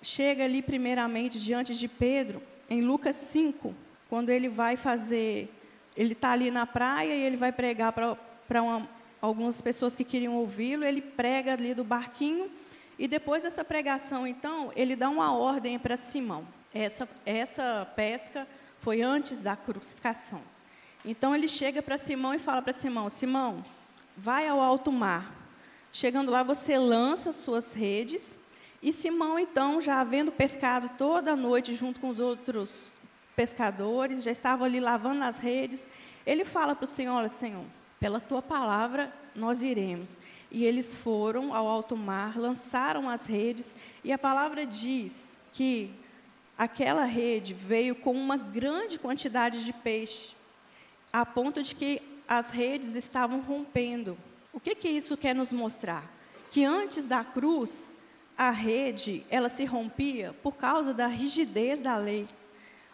chega 0.00 0.44
ali 0.44 0.62
primeiramente 0.62 1.38
diante 1.38 1.76
de 1.76 1.86
Pedro, 1.86 2.42
em 2.68 2.80
Lucas 2.80 3.16
5, 3.16 3.74
quando 4.08 4.30
ele 4.30 4.48
vai 4.48 4.76
fazer, 4.76 5.52
ele 5.96 6.12
está 6.12 6.30
ali 6.32 6.50
na 6.50 6.66
praia 6.66 7.14
e 7.14 7.24
ele 7.24 7.36
vai 7.36 7.52
pregar 7.52 7.92
para 7.92 8.62
uma 8.62 8.88
algumas 9.22 9.62
pessoas 9.62 9.94
que 9.94 10.02
queriam 10.02 10.34
ouvi-lo, 10.34 10.84
ele 10.84 11.00
prega 11.00 11.52
ali 11.52 11.72
do 11.72 11.84
barquinho, 11.84 12.50
e 13.02 13.08
depois 13.08 13.42
dessa 13.42 13.64
pregação, 13.64 14.28
então, 14.28 14.70
ele 14.76 14.94
dá 14.94 15.10
uma 15.10 15.34
ordem 15.34 15.76
para 15.76 15.96
Simão. 15.96 16.46
Essa, 16.72 17.08
essa 17.26 17.84
pesca 17.96 18.46
foi 18.78 19.02
antes 19.02 19.42
da 19.42 19.56
crucificação. 19.56 20.40
Então 21.04 21.34
ele 21.34 21.48
chega 21.48 21.82
para 21.82 21.98
Simão 21.98 22.32
e 22.32 22.38
fala 22.38 22.62
para 22.62 22.72
Simão: 22.72 23.08
Simão, 23.08 23.64
vai 24.16 24.46
ao 24.46 24.60
alto 24.60 24.92
mar. 24.92 25.34
Chegando 25.92 26.30
lá, 26.30 26.44
você 26.44 26.78
lança 26.78 27.32
suas 27.32 27.74
redes. 27.74 28.38
E 28.80 28.92
Simão, 28.92 29.36
então, 29.36 29.80
já 29.80 30.00
havendo 30.00 30.30
pescado 30.30 30.88
toda 30.96 31.32
a 31.32 31.36
noite 31.36 31.74
junto 31.74 31.98
com 31.98 32.08
os 32.08 32.20
outros 32.20 32.92
pescadores, 33.34 34.22
já 34.22 34.30
estava 34.30 34.64
ali 34.64 34.78
lavando 34.78 35.24
as 35.24 35.38
redes, 35.38 35.88
ele 36.24 36.44
fala 36.44 36.76
para 36.76 36.84
o 36.84 36.86
Senhor: 36.86 37.16
Olha, 37.16 37.28
Senhor, 37.28 37.64
pela 37.98 38.20
tua 38.20 38.40
palavra 38.40 39.12
nós 39.34 39.60
iremos. 39.60 40.20
E 40.54 40.66
eles 40.66 40.94
foram 40.94 41.54
ao 41.54 41.66
alto 41.66 41.96
mar, 41.96 42.36
lançaram 42.36 43.08
as 43.08 43.24
redes, 43.24 43.74
e 44.04 44.12
a 44.12 44.18
palavra 44.18 44.66
diz 44.66 45.34
que 45.50 45.90
aquela 46.58 47.04
rede 47.04 47.54
veio 47.54 47.94
com 47.94 48.12
uma 48.12 48.36
grande 48.36 48.98
quantidade 48.98 49.64
de 49.64 49.72
peixe, 49.72 50.34
a 51.10 51.24
ponto 51.24 51.62
de 51.62 51.74
que 51.74 52.02
as 52.28 52.50
redes 52.50 52.94
estavam 52.94 53.40
rompendo. 53.40 54.18
O 54.52 54.60
que, 54.60 54.74
que 54.74 54.90
isso 54.90 55.16
quer 55.16 55.34
nos 55.34 55.52
mostrar? 55.52 56.04
Que 56.50 56.64
antes 56.64 57.06
da 57.06 57.24
cruz, 57.24 57.90
a 58.36 58.50
rede, 58.50 59.24
ela 59.30 59.48
se 59.48 59.64
rompia 59.64 60.34
por 60.42 60.58
causa 60.58 60.92
da 60.92 61.06
rigidez 61.06 61.80
da 61.80 61.96
lei. 61.96 62.28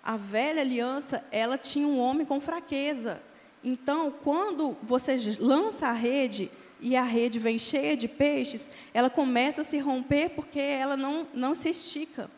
A 0.01 0.17
velha 0.17 0.61
aliança, 0.61 1.25
ela 1.33 1.59
tinha 1.59 1.89
um 1.89 1.99
homem 1.99 2.25
com 2.25 2.41
fraqueza, 2.41 3.21
então, 3.63 4.13
quando 4.23 4.77
você 4.83 5.17
lança 5.41 5.89
a 5.89 5.93
rede 5.93 6.51
e 6.81 6.97
a 6.97 7.03
rede 7.03 7.39
vem 7.39 7.59
cheia 7.59 7.97
de 7.97 8.09
peixes, 8.09 8.71
ela 8.95 9.11
começa 9.11 9.63
a 9.63 9.65
se 9.65 9.79
romper 9.79 10.31
porque 10.31 10.61
ela 10.61 10.97
não, 10.97 11.27
não 11.35 11.55
se 11.55 11.69
estica. 11.71 12.31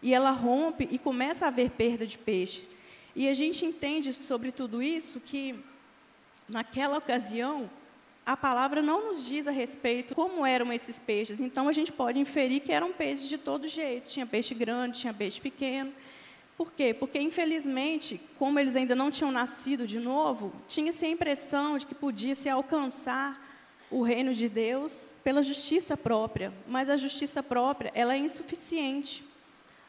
e 0.00 0.14
ela 0.14 0.30
rompe 0.30 0.88
e 0.90 0.98
começa 0.98 1.44
a 1.44 1.48
haver 1.48 1.70
perda 1.70 2.06
de 2.06 2.16
peixe. 2.16 2.62
E 3.16 3.28
a 3.28 3.34
gente 3.34 3.64
entende 3.66 4.12
sobre 4.12 4.52
tudo 4.52 4.80
isso 4.80 5.18
que, 5.18 5.56
naquela 6.48 6.98
ocasião, 6.98 7.68
a 8.24 8.36
palavra 8.36 8.80
não 8.80 9.08
nos 9.08 9.26
diz 9.26 9.48
a 9.48 9.50
respeito 9.50 10.14
como 10.14 10.46
eram 10.46 10.72
esses 10.72 11.00
peixes. 11.00 11.40
Então 11.40 11.66
a 11.68 11.72
gente 11.72 11.90
pode 11.90 12.20
inferir 12.20 12.60
que 12.60 12.70
eram 12.70 12.92
peixes 12.92 13.28
de 13.28 13.38
todo 13.38 13.66
jeito. 13.66 14.06
Tinha 14.06 14.26
peixe 14.26 14.54
grande, 14.54 15.00
tinha 15.00 15.12
peixe 15.12 15.40
pequeno. 15.40 15.92
Por 16.56 16.72
quê? 16.72 16.92
Porque, 16.92 17.18
infelizmente, 17.20 18.20
como 18.38 18.58
eles 18.58 18.76
ainda 18.76 18.94
não 18.94 19.10
tinham 19.10 19.32
nascido 19.32 19.86
de 19.86 19.98
novo, 19.98 20.52
tinha-se 20.68 21.06
a 21.06 21.08
impressão 21.08 21.78
de 21.78 21.86
que 21.86 21.94
podia-se 21.94 22.48
alcançar 22.48 23.47
o 23.90 24.02
reino 24.02 24.34
de 24.34 24.48
Deus 24.48 25.14
pela 25.24 25.42
justiça 25.42 25.96
própria. 25.96 26.52
Mas 26.66 26.88
a 26.88 26.96
justiça 26.96 27.42
própria 27.42 27.90
ela 27.94 28.14
é 28.14 28.18
insuficiente. 28.18 29.24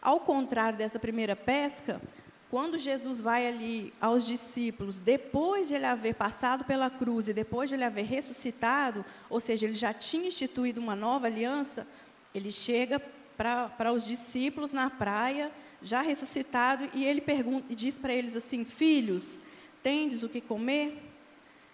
Ao 0.02 0.20
contrário 0.20 0.78
dessa 0.78 0.98
primeira 0.98 1.36
pesca, 1.36 2.02
quando 2.50 2.80
Jesus 2.80 3.22
vai 3.22 3.48
ali 3.48 3.94
aos 4.02 4.26
discípulos, 4.26 4.98
depois 4.98 5.68
de 5.68 5.76
ele 5.76 5.86
haver 5.86 6.16
passado 6.16 6.66
pela 6.66 6.90
cruz 6.90 7.28
e 7.28 7.34
depois 7.34 7.70
de 7.70 7.76
ele 7.76 7.84
haver 7.84 8.06
ressuscitado, 8.06 9.06
ou 9.30 9.40
seja, 9.40 9.66
ele 9.66 9.76
já 9.76 9.94
tinha 9.94 10.28
instituído 10.28 10.82
uma 10.82 10.96
nova 10.96 11.28
aliança, 11.28 11.86
ele 12.34 12.52
chega 12.52 13.00
para 13.38 13.92
os 13.94 14.06
discípulos 14.06 14.74
na 14.74 14.90
praia, 14.90 15.52
já 15.82 16.02
ressuscitado, 16.02 16.90
e 16.94 17.06
ele 17.06 17.22
pergunta, 17.22 17.66
e 17.70 17.76
diz 17.76 18.00
para 18.00 18.14
eles 18.14 18.36
assim: 18.36 18.66
Filhos, 18.66 19.40
tendes 19.84 20.24
o 20.24 20.30
que 20.30 20.42
comer? 20.42 21.09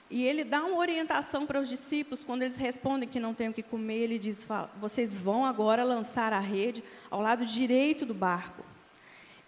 E 0.10 0.24
ele 0.24 0.44
dá 0.44 0.64
uma 0.64 0.78
orientação 0.78 1.46
para 1.46 1.60
os 1.60 1.68
discípulos, 1.68 2.24
quando 2.24 2.44
eles 2.44 2.58
respondem 2.58 3.10
que 3.10 3.20
não 3.20 3.34
têm 3.34 3.50
o 3.50 3.54
que 3.54 3.64
comer, 3.64 4.04
ele 4.04 4.20
diz: 4.20 4.46
Vocês 4.80 5.16
vão 5.16 5.44
agora 5.44 5.84
lançar 5.84 6.32
a 6.32 6.40
rede 6.40 6.84
ao 7.10 7.22
lado 7.22 7.46
direito 7.46 8.06
do 8.06 8.14
barco. 8.14 8.64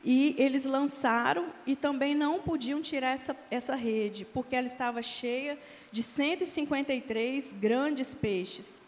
E 0.04 0.36
eles 0.38 0.64
lançaram 0.64 1.54
e 1.66 1.76
também 1.76 2.16
não 2.16 2.40
podiam 2.40 2.82
tirar 2.82 3.10
essa, 3.10 3.36
essa 3.52 3.76
rede, 3.76 4.26
porque 4.26 4.56
ela 4.56 4.68
estava 4.68 5.02
cheia 5.02 5.60
de 5.92 6.02
153 6.02 7.52
grandes 7.54 8.16
peixes. 8.16 8.80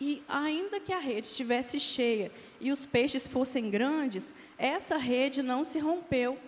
E 0.00 0.22
ainda 0.28 0.78
que 0.78 0.92
a 0.92 0.98
rede 0.98 1.26
estivesse 1.26 1.80
cheia 1.80 2.30
e 2.60 2.70
os 2.70 2.86
peixes 2.86 3.26
fossem 3.26 3.70
grandes, 3.70 4.34
essa 4.58 4.96
rede 4.96 5.42
não 5.42 5.64
se 5.64 5.78
rompeu. 5.78 6.38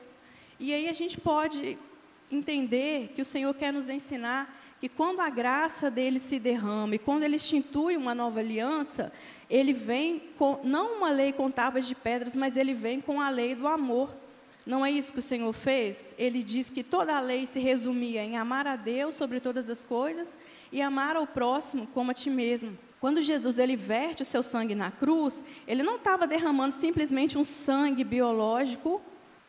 E 0.61 0.73
aí 0.73 0.89
a 0.89 0.93
gente 0.93 1.19
pode 1.19 1.79
entender 2.31 3.13
que 3.15 3.23
o 3.23 3.25
Senhor 3.25 3.55
quer 3.55 3.73
nos 3.73 3.89
ensinar 3.89 4.55
que 4.81 4.89
quando 4.89 5.21
a 5.21 5.29
graça 5.29 5.91
dele 5.91 6.19
se 6.19 6.39
derrama 6.39 6.95
e 6.95 6.99
quando 6.99 7.25
ele 7.25 7.37
institui 7.37 7.97
uma 7.97 8.15
nova 8.15 8.39
aliança, 8.39 9.13
ele 9.51 9.73
vem 9.73 10.21
com 10.39 10.61
não 10.63 10.99
uma 10.99 11.11
lei 11.11 11.33
com 11.33 11.51
tábuas 11.51 11.87
de 11.87 11.95
pedras, 11.95 12.37
mas 12.37 12.57
ele 12.57 12.75
vem 12.75 13.01
com 13.01 13.21
a 13.21 13.29
lei 13.29 13.55
do 13.55 13.67
amor. 13.67 14.15
Não 14.65 14.85
é 14.85 14.91
isso 14.91 15.13
que 15.13 15.19
o 15.19 15.23
Senhor 15.23 15.53
fez? 15.53 16.15
Ele 16.19 16.43
diz 16.43 16.69
que 16.69 16.85
toda 16.85 17.17
a 17.17 17.21
lei 17.21 17.47
se 17.47 17.59
resumia 17.59 18.23
em 18.23 18.37
amar 18.37 18.67
a 18.67 18.77
Deus 18.77 19.15
sobre 19.15 19.41
todas 19.41 19.69
as 19.71 19.83
coisas 19.83 20.37
e 20.71 20.83
amar 20.83 21.17
ao 21.17 21.27
próximo 21.27 21.87
como 21.89 22.11
a 22.11 22.15
ti 22.15 22.29
mesmo. 22.29 22.79
Quando 23.01 23.23
Jesus 23.23 23.59
ele 23.59 23.77
verte 23.77 24.23
o 24.23 24.27
seu 24.27 24.43
sangue 24.43 24.75
na 24.75 24.91
cruz, 24.91 25.43
ele 25.67 25.83
não 25.83 25.97
estava 25.97 26.27
derramando 26.27 26.75
simplesmente 26.75 27.39
um 27.39 27.45
sangue 27.45 28.05
biológico 28.05 29.01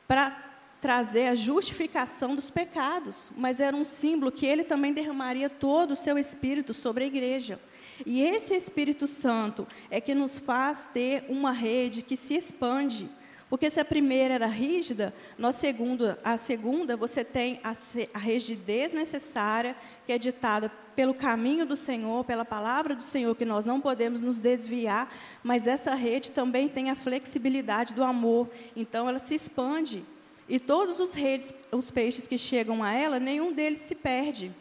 para 0.07 0.48
trazer 0.79 1.27
a 1.27 1.35
justificação 1.35 2.35
dos 2.35 2.49
pecados, 2.49 3.31
mas 3.35 3.59
era 3.59 3.75
um 3.75 3.83
símbolo 3.83 4.31
que 4.31 4.45
ele 4.45 4.63
também 4.63 4.93
derramaria 4.93 5.49
todo 5.49 5.91
o 5.91 5.95
seu 5.95 6.17
espírito 6.17 6.73
sobre 6.73 7.03
a 7.03 7.07
igreja. 7.07 7.59
E 8.05 8.21
esse 8.21 8.55
Espírito 8.55 9.07
Santo 9.07 9.67
é 9.91 9.99
que 9.99 10.15
nos 10.15 10.39
faz 10.39 10.87
ter 10.93 11.25
uma 11.27 11.51
rede 11.51 12.01
que 12.01 12.15
se 12.15 12.33
expande. 12.33 13.09
Porque 13.49 13.69
se 13.69 13.79
a 13.79 13.85
primeira 13.85 14.35
era 14.35 14.45
rígida, 14.45 15.13
na 15.37 15.51
segunda, 15.51 16.19
a 16.23 16.37
segunda 16.37 16.95
você 16.95 17.23
tem 17.23 17.59
a, 17.63 17.75
a 18.13 18.19
rigidez 18.19 18.93
necessária, 18.93 19.75
que 20.05 20.13
é 20.13 20.19
ditada 20.19 20.71
pelo 20.95 21.15
caminho 21.15 21.65
do 21.65 21.75
Senhor, 21.75 22.23
pela 22.25 22.45
palavra 22.45 22.95
do 22.95 23.01
Senhor, 23.01 23.35
que 23.35 23.45
nós 23.45 23.65
não 23.65 23.81
podemos 23.81 24.21
nos 24.21 24.39
desviar, 24.39 25.11
mas 25.41 25.65
essa 25.65 25.95
rede 25.95 26.31
também 26.31 26.69
tem 26.69 26.91
a 26.91 26.95
flexibilidade 26.95 27.93
do 27.93 28.03
amor, 28.03 28.49
então 28.75 29.09
ela 29.09 29.17
se 29.17 29.33
expande. 29.33 30.05
E 30.49 30.59
todos 30.59 30.99
os 30.99 31.13
redes, 31.13 31.53
os 31.71 31.91
peixes 31.91 32.27
que 32.27 32.37
chegam 32.37 32.83
a 32.83 32.91
ela, 32.91 33.19
nenhum 33.19 33.53
deles 33.53 33.77
se 33.79 33.93
perde. 33.93 34.51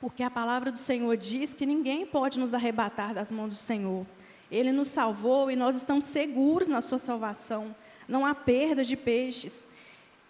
Porque 0.00 0.24
a 0.24 0.30
palavra 0.30 0.72
do 0.72 0.78
Senhor 0.78 1.16
diz 1.16 1.54
que 1.54 1.64
ninguém 1.64 2.04
pode 2.04 2.40
nos 2.40 2.52
arrebatar 2.52 3.14
das 3.14 3.30
mãos 3.30 3.50
do 3.50 3.54
Senhor. 3.54 4.04
Ele 4.50 4.72
nos 4.72 4.88
salvou 4.88 5.50
e 5.50 5.56
nós 5.56 5.76
estamos 5.76 6.04
seguros 6.04 6.66
na 6.66 6.80
sua 6.80 6.98
salvação. 6.98 7.74
Não 8.08 8.26
há 8.26 8.34
perda 8.34 8.84
de 8.84 8.96
peixes. 8.96 9.66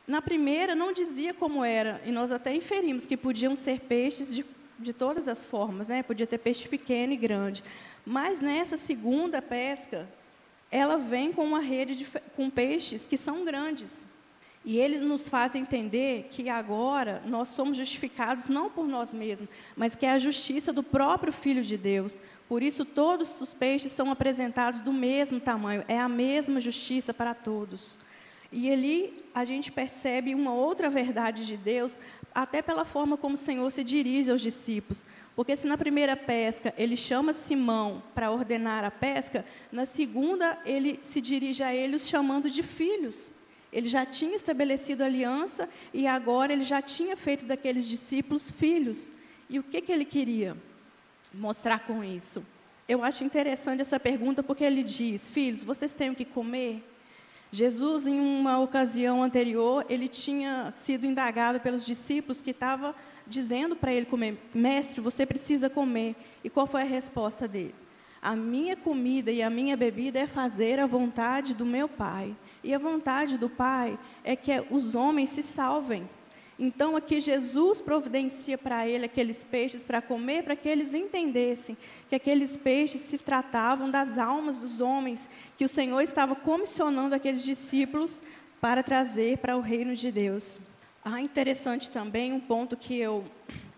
Na 0.06 0.20
primeira 0.20 0.74
não 0.74 0.92
dizia 0.92 1.34
como 1.34 1.64
era, 1.64 2.00
e 2.04 2.12
nós 2.12 2.30
até 2.30 2.54
inferimos 2.54 3.06
que 3.06 3.16
podiam 3.16 3.56
ser 3.56 3.80
peixes 3.80 4.32
de, 4.32 4.44
de 4.78 4.92
todas 4.92 5.26
as 5.26 5.44
formas, 5.44 5.88
né? 5.88 6.02
Podia 6.02 6.26
ter 6.26 6.38
peixe 6.38 6.68
pequeno 6.68 7.12
e 7.12 7.16
grande. 7.16 7.64
Mas 8.04 8.40
nessa 8.40 8.76
segunda 8.76 9.42
pesca, 9.42 10.08
ela 10.70 10.96
vem 10.96 11.32
com 11.32 11.44
uma 11.44 11.58
rede 11.58 11.96
de, 11.96 12.06
com 12.36 12.48
peixes 12.48 13.04
que 13.04 13.16
são 13.16 13.44
grandes. 13.44 14.06
E 14.66 14.78
eles 14.78 15.00
nos 15.00 15.28
fazem 15.28 15.62
entender 15.62 16.26
que 16.28 16.50
agora 16.50 17.22
nós 17.24 17.46
somos 17.50 17.76
justificados 17.76 18.48
não 18.48 18.68
por 18.68 18.88
nós 18.88 19.14
mesmos, 19.14 19.48
mas 19.76 19.94
que 19.94 20.04
é 20.04 20.10
a 20.10 20.18
justiça 20.18 20.72
do 20.72 20.82
próprio 20.82 21.32
Filho 21.32 21.62
de 21.62 21.76
Deus. 21.76 22.20
Por 22.48 22.64
isso, 22.64 22.84
todos 22.84 23.40
os 23.40 23.54
peixes 23.54 23.92
são 23.92 24.10
apresentados 24.10 24.80
do 24.80 24.92
mesmo 24.92 25.38
tamanho, 25.38 25.84
é 25.86 25.96
a 25.96 26.08
mesma 26.08 26.58
justiça 26.60 27.14
para 27.14 27.32
todos. 27.32 27.96
E 28.50 28.68
ali 28.68 29.14
a 29.32 29.44
gente 29.44 29.70
percebe 29.70 30.34
uma 30.34 30.52
outra 30.52 30.90
verdade 30.90 31.46
de 31.46 31.56
Deus, 31.56 31.96
até 32.34 32.60
pela 32.60 32.84
forma 32.84 33.16
como 33.16 33.34
o 33.34 33.38
Senhor 33.38 33.70
se 33.70 33.84
dirige 33.84 34.32
aos 34.32 34.42
discípulos. 34.42 35.06
Porque 35.36 35.54
se 35.54 35.68
na 35.68 35.78
primeira 35.78 36.16
pesca 36.16 36.74
ele 36.76 36.96
chama 36.96 37.32
Simão 37.32 38.02
para 38.16 38.32
ordenar 38.32 38.84
a 38.84 38.90
pesca, 38.90 39.44
na 39.70 39.86
segunda 39.86 40.58
ele 40.64 40.98
se 41.04 41.20
dirige 41.20 41.62
a 41.62 41.72
eles 41.72 42.08
chamando 42.08 42.50
de 42.50 42.64
filhos. 42.64 43.30
Ele 43.76 43.90
já 43.90 44.06
tinha 44.06 44.34
estabelecido 44.34 45.04
aliança 45.04 45.68
e 45.92 46.06
agora 46.06 46.50
ele 46.50 46.62
já 46.62 46.80
tinha 46.80 47.14
feito 47.14 47.44
daqueles 47.44 47.86
discípulos 47.86 48.50
filhos. 48.50 49.12
E 49.50 49.58
o 49.58 49.62
que, 49.62 49.82
que 49.82 49.92
ele 49.92 50.06
queria 50.06 50.56
mostrar 51.34 51.80
com 51.80 52.02
isso? 52.02 52.42
Eu 52.88 53.04
acho 53.04 53.22
interessante 53.22 53.82
essa 53.82 54.00
pergunta 54.00 54.42
porque 54.42 54.64
ele 54.64 54.82
diz: 54.82 55.28
Filhos, 55.28 55.62
vocês 55.62 55.92
têm 55.92 56.08
o 56.08 56.14
que 56.14 56.24
comer? 56.24 56.82
Jesus, 57.52 58.06
em 58.06 58.18
uma 58.18 58.58
ocasião 58.58 59.22
anterior, 59.22 59.84
ele 59.90 60.08
tinha 60.08 60.72
sido 60.74 61.04
indagado 61.04 61.60
pelos 61.60 61.84
discípulos 61.84 62.40
que 62.40 62.52
estava 62.52 62.94
dizendo 63.26 63.76
para 63.76 63.92
ele 63.92 64.06
comer: 64.06 64.38
Mestre, 64.54 65.02
você 65.02 65.26
precisa 65.26 65.68
comer. 65.68 66.16
E 66.42 66.48
qual 66.48 66.66
foi 66.66 66.80
a 66.80 66.86
resposta 66.86 67.46
dele? 67.46 67.74
A 68.22 68.34
minha 68.34 68.74
comida 68.74 69.30
e 69.30 69.42
a 69.42 69.50
minha 69.50 69.76
bebida 69.76 70.18
é 70.18 70.26
fazer 70.26 70.80
a 70.80 70.86
vontade 70.86 71.52
do 71.52 71.66
meu 71.66 71.90
Pai. 71.90 72.34
E 72.66 72.74
a 72.74 72.78
vontade 72.78 73.38
do 73.38 73.48
Pai 73.48 73.96
é 74.24 74.34
que 74.34 74.50
os 74.72 74.96
homens 74.96 75.30
se 75.30 75.40
salvem. 75.40 76.10
Então, 76.58 76.96
aqui 76.96 77.20
Jesus 77.20 77.80
providencia 77.80 78.58
para 78.58 78.88
ele 78.88 79.04
aqueles 79.04 79.44
peixes 79.44 79.84
para 79.84 80.02
comer, 80.02 80.42
para 80.42 80.56
que 80.56 80.68
eles 80.68 80.92
entendessem 80.92 81.76
que 82.08 82.16
aqueles 82.16 82.56
peixes 82.56 83.02
se 83.02 83.18
tratavam 83.18 83.88
das 83.88 84.18
almas 84.18 84.58
dos 84.58 84.80
homens, 84.80 85.30
que 85.56 85.64
o 85.64 85.68
Senhor 85.68 86.00
estava 86.00 86.34
comissionando 86.34 87.14
aqueles 87.14 87.44
discípulos 87.44 88.20
para 88.60 88.82
trazer 88.82 89.38
para 89.38 89.56
o 89.56 89.60
reino 89.60 89.94
de 89.94 90.10
Deus. 90.10 90.60
Ah, 91.04 91.20
interessante 91.20 91.88
também 91.88 92.32
um 92.32 92.40
ponto 92.40 92.76
que 92.76 92.98
eu, 92.98 93.24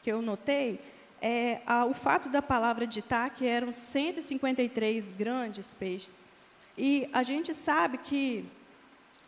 que 0.02 0.10
eu 0.10 0.22
notei 0.22 0.80
é 1.20 1.60
ah, 1.66 1.84
o 1.84 1.92
fato 1.92 2.30
da 2.30 2.40
palavra 2.40 2.86
ditar 2.86 3.28
que 3.28 3.44
eram 3.44 3.70
153 3.70 5.12
grandes 5.12 5.74
peixes. 5.74 6.24
E 6.78 7.06
a 7.12 7.22
gente 7.22 7.52
sabe 7.52 7.98
que 7.98 8.48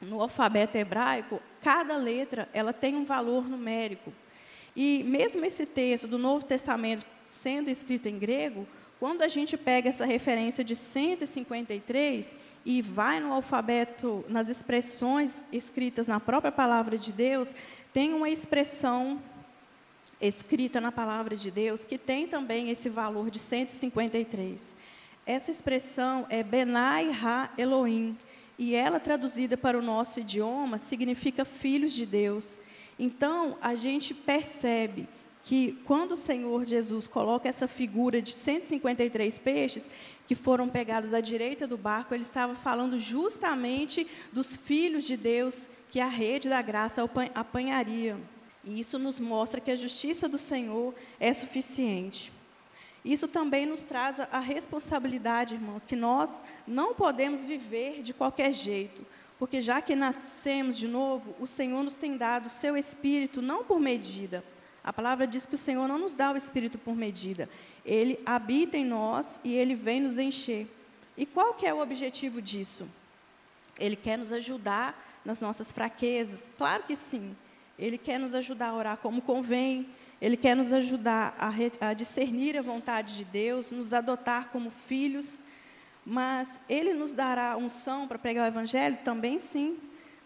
no 0.00 0.21
alfabeto 0.21 0.76
hebraico, 0.76 1.40
cada 1.62 1.97
letra 1.97 2.49
ela 2.52 2.73
tem 2.73 2.97
um 2.97 3.04
valor 3.04 3.49
numérico. 3.49 4.12
E 4.75 5.02
mesmo 5.04 5.45
esse 5.45 5.66
texto 5.66 6.07
do 6.07 6.19
Novo 6.19 6.45
Testamento 6.45 7.07
sendo 7.28 7.71
escrito 7.71 8.09
em 8.09 8.14
grego, 8.14 8.66
quando 8.99 9.23
a 9.23 9.28
gente 9.28 9.57
pega 9.57 9.88
essa 9.88 10.04
referência 10.04 10.62
de 10.62 10.76
153 10.76 12.37
e 12.66 12.83
vai 12.83 13.19
no 13.21 13.33
alfabeto, 13.33 14.25
nas 14.28 14.49
expressões 14.49 15.49
escritas 15.50 16.07
na 16.07 16.21
própria 16.21 16.52
palavra 16.52 16.99
de 16.99 17.12
Deus, 17.12 17.54
tem 17.92 18.12
uma 18.12 18.28
expressão 18.28 19.21
escrita 20.21 20.80
na 20.80 20.92
palavra 20.92 21.35
de 21.35 21.50
Deus 21.50 21.85
que 21.85 21.97
tem 21.97 22.26
também 22.26 22.69
esse 22.69 22.90
valor 22.90 23.30
de 23.30 23.38
153. 23.38 24.76
Essa 25.25 25.50
expressão 25.50 26.26
é 26.28 26.42
Benai 26.42 27.11
Ha 27.11 27.50
Elohim, 27.57 28.19
e 28.61 28.75
ela, 28.75 29.00
traduzida 29.00 29.57
para 29.57 29.79
o 29.79 29.81
nosso 29.81 30.21
idioma, 30.21 30.76
significa 30.76 31.47
filhos 31.47 31.95
de 31.95 32.05
Deus. 32.05 32.59
Então, 32.99 33.57
a 33.59 33.75
gente 33.75 34.12
percebe 34.12 35.09
que 35.43 35.81
quando 35.87 36.12
o 36.12 36.17
Senhor 36.17 36.67
Jesus 36.67 37.07
coloca 37.07 37.49
essa 37.49 37.67
figura 37.67 38.21
de 38.21 38.33
153 38.33 39.38
peixes 39.38 39.88
que 40.29 40.35
foram 40.35 40.69
pegados 40.69 41.14
à 41.14 41.23
direita 41.23 41.67
do 41.67 41.79
barco, 41.79 42.12
ele 42.12 42.23
estava 42.23 42.55
falando 42.55 42.99
justamente 42.99 44.07
dos 44.31 44.55
filhos 44.55 45.05
de 45.05 45.17
Deus 45.17 45.67
que 45.90 45.99
a 45.99 46.07
rede 46.07 46.50
da 46.50 46.61
graça 46.61 47.02
apanharia. 47.35 48.19
E 48.62 48.79
isso 48.79 48.99
nos 48.99 49.19
mostra 49.19 49.59
que 49.59 49.71
a 49.71 49.76
justiça 49.76 50.29
do 50.29 50.37
Senhor 50.37 50.95
é 51.19 51.33
suficiente. 51.33 52.31
Isso 53.04 53.26
também 53.26 53.64
nos 53.64 53.83
traz 53.83 54.21
a 54.21 54.38
responsabilidade, 54.38 55.54
irmãos, 55.54 55.87
que 55.87 55.97
nós 55.97 56.42
não 56.66 56.95
podemos 56.95 57.45
viver 57.45 58.02
de 58.02 58.12
qualquer 58.12 58.52
jeito, 58.52 59.07
porque 59.38 59.61
já 59.61 59.80
que 59.80 59.97
nascemos 59.97 60.76
de 60.76 60.87
novo, 60.87 61.35
o 61.40 61.47
Senhor 61.47 61.83
nos 61.83 61.97
tem 61.97 62.16
dado 62.16 62.47
o 62.47 62.50
seu 62.50 62.76
espírito 62.76 63.40
não 63.40 63.64
por 63.64 63.80
medida, 63.80 64.45
a 64.83 64.92
palavra 64.92 65.26
diz 65.26 65.45
que 65.45 65.54
o 65.54 65.59
Senhor 65.59 65.87
não 65.87 65.99
nos 65.99 66.14
dá 66.14 66.33
o 66.33 66.37
Espírito 66.37 66.78
por 66.78 66.97
medida. 66.97 67.49
Ele 67.85 68.19
habita 68.25 68.76
em 68.76 68.85
nós 68.85 69.38
e 69.45 69.54
ele 69.54 69.75
vem 69.75 70.00
nos 70.00 70.19
encher. 70.19 70.66
E 71.16 71.26
qual 71.26 71.52
que 71.54 71.66
é 71.66 71.75
o 71.75 71.80
objetivo 71.80 72.40
disso? 72.40 72.88
Ele 73.78 73.95
quer 73.95 74.16
nos 74.16 74.33
ajudar 74.33 75.21
nas 75.25 75.40
nossas 75.40 75.71
fraquezas. 75.71 76.50
Claro 76.57 76.85
que 76.85 76.97
sim. 76.97 77.37
Ele 77.78 77.99
quer 77.99 78.19
nos 78.19 78.35
ajudar 78.35 78.69
a 78.69 78.75
orar 78.75 78.97
como 78.97 79.21
convém. 79.21 79.87
Ele 80.20 80.36
quer 80.36 80.54
nos 80.54 80.72
ajudar 80.72 81.34
a, 81.38 81.88
a 81.88 81.94
discernir 81.94 82.58
a 82.58 82.62
vontade 82.62 83.16
de 83.16 83.24
Deus, 83.24 83.72
nos 83.72 83.92
adotar 83.92 84.50
como 84.50 84.70
filhos. 84.70 85.40
Mas 86.04 86.60
ele 86.68 86.92
nos 86.92 87.14
dará 87.14 87.56
unção 87.56 88.06
para 88.06 88.18
pregar 88.18 88.44
o 88.44 88.52
evangelho? 88.52 88.98
Também 89.04 89.38
sim. 89.38 89.78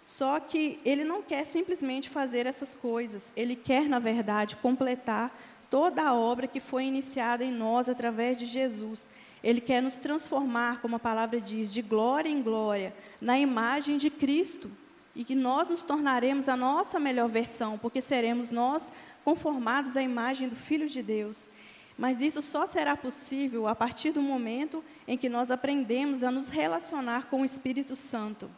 Só 0.04 0.38
que 0.38 0.78
ele 0.84 1.04
não 1.04 1.22
quer 1.22 1.46
simplesmente 1.46 2.10
fazer 2.10 2.46
essas 2.46 2.74
coisas, 2.74 3.22
ele 3.34 3.56
quer, 3.56 3.88
na 3.88 3.98
verdade, 3.98 4.56
completar 4.56 5.34
toda 5.70 6.02
a 6.02 6.14
obra 6.14 6.46
que 6.46 6.60
foi 6.60 6.84
iniciada 6.84 7.42
em 7.42 7.50
nós 7.50 7.88
através 7.88 8.36
de 8.36 8.44
Jesus. 8.44 9.08
Ele 9.42 9.60
quer 9.60 9.82
nos 9.82 9.98
transformar, 9.98 10.80
como 10.80 10.96
a 10.96 11.00
palavra 11.00 11.40
diz, 11.40 11.72
de 11.72 11.82
glória 11.82 12.28
em 12.28 12.42
glória, 12.42 12.94
na 13.20 13.38
imagem 13.38 13.96
de 13.96 14.10
Cristo. 14.10 14.70
E 15.16 15.24
que 15.24 15.34
nós 15.34 15.68
nos 15.68 15.84
tornaremos 15.84 16.48
a 16.48 16.56
nossa 16.56 16.98
melhor 16.98 17.28
versão, 17.28 17.78
porque 17.78 18.00
seremos 18.00 18.50
nós 18.50 18.92
conformados 19.25 19.97
à 19.97 20.02
imagem 20.02 20.49
do 20.49 20.57
Filho 20.57 20.88
de 20.88 21.02
Deus. 21.02 21.50
Mas 21.97 22.21
isso 22.21 22.43
só 22.43 22.66
será 22.66 22.97
possível 22.97 23.66
a 23.66 23.75
partir 23.75 24.11
do 24.11 24.21
momento 24.21 24.85
em 25.07 25.16
que 25.16 25.28
nós 25.28 25.50
aprendemos 25.50 26.23
a 26.23 26.31
nos 26.31 26.49
relacionar 26.49 27.26
com 27.26 27.43
o 27.43 27.45
Espírito 27.45 27.97
Santo. 27.97 28.50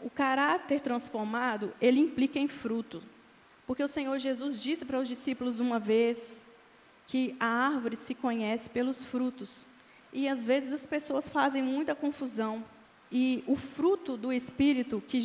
O 0.00 0.10
caráter 0.10 0.80
transformado, 0.80 1.72
ele 1.80 2.00
implica 2.00 2.38
em 2.38 2.48
fruto. 2.48 3.02
Porque 3.66 3.82
o 3.82 3.88
Senhor 3.88 4.18
Jesus 4.18 4.62
disse 4.62 4.84
para 4.84 4.98
os 4.98 5.08
discípulos 5.08 5.60
uma 5.60 5.78
vez 5.78 6.44
que 7.06 7.36
a 7.38 7.46
árvore 7.46 7.96
se 7.96 8.14
conhece 8.14 8.68
pelos 8.70 9.04
frutos. 9.04 9.66
E 10.12 10.28
às 10.28 10.46
vezes 10.46 10.72
as 10.72 10.86
pessoas 10.86 11.28
fazem 11.28 11.62
muita 11.62 11.94
confusão. 11.94 12.64
E 13.10 13.44
o 13.46 13.54
fruto 13.54 14.16
do 14.16 14.32
Espírito 14.32 15.02
que, 15.06 15.20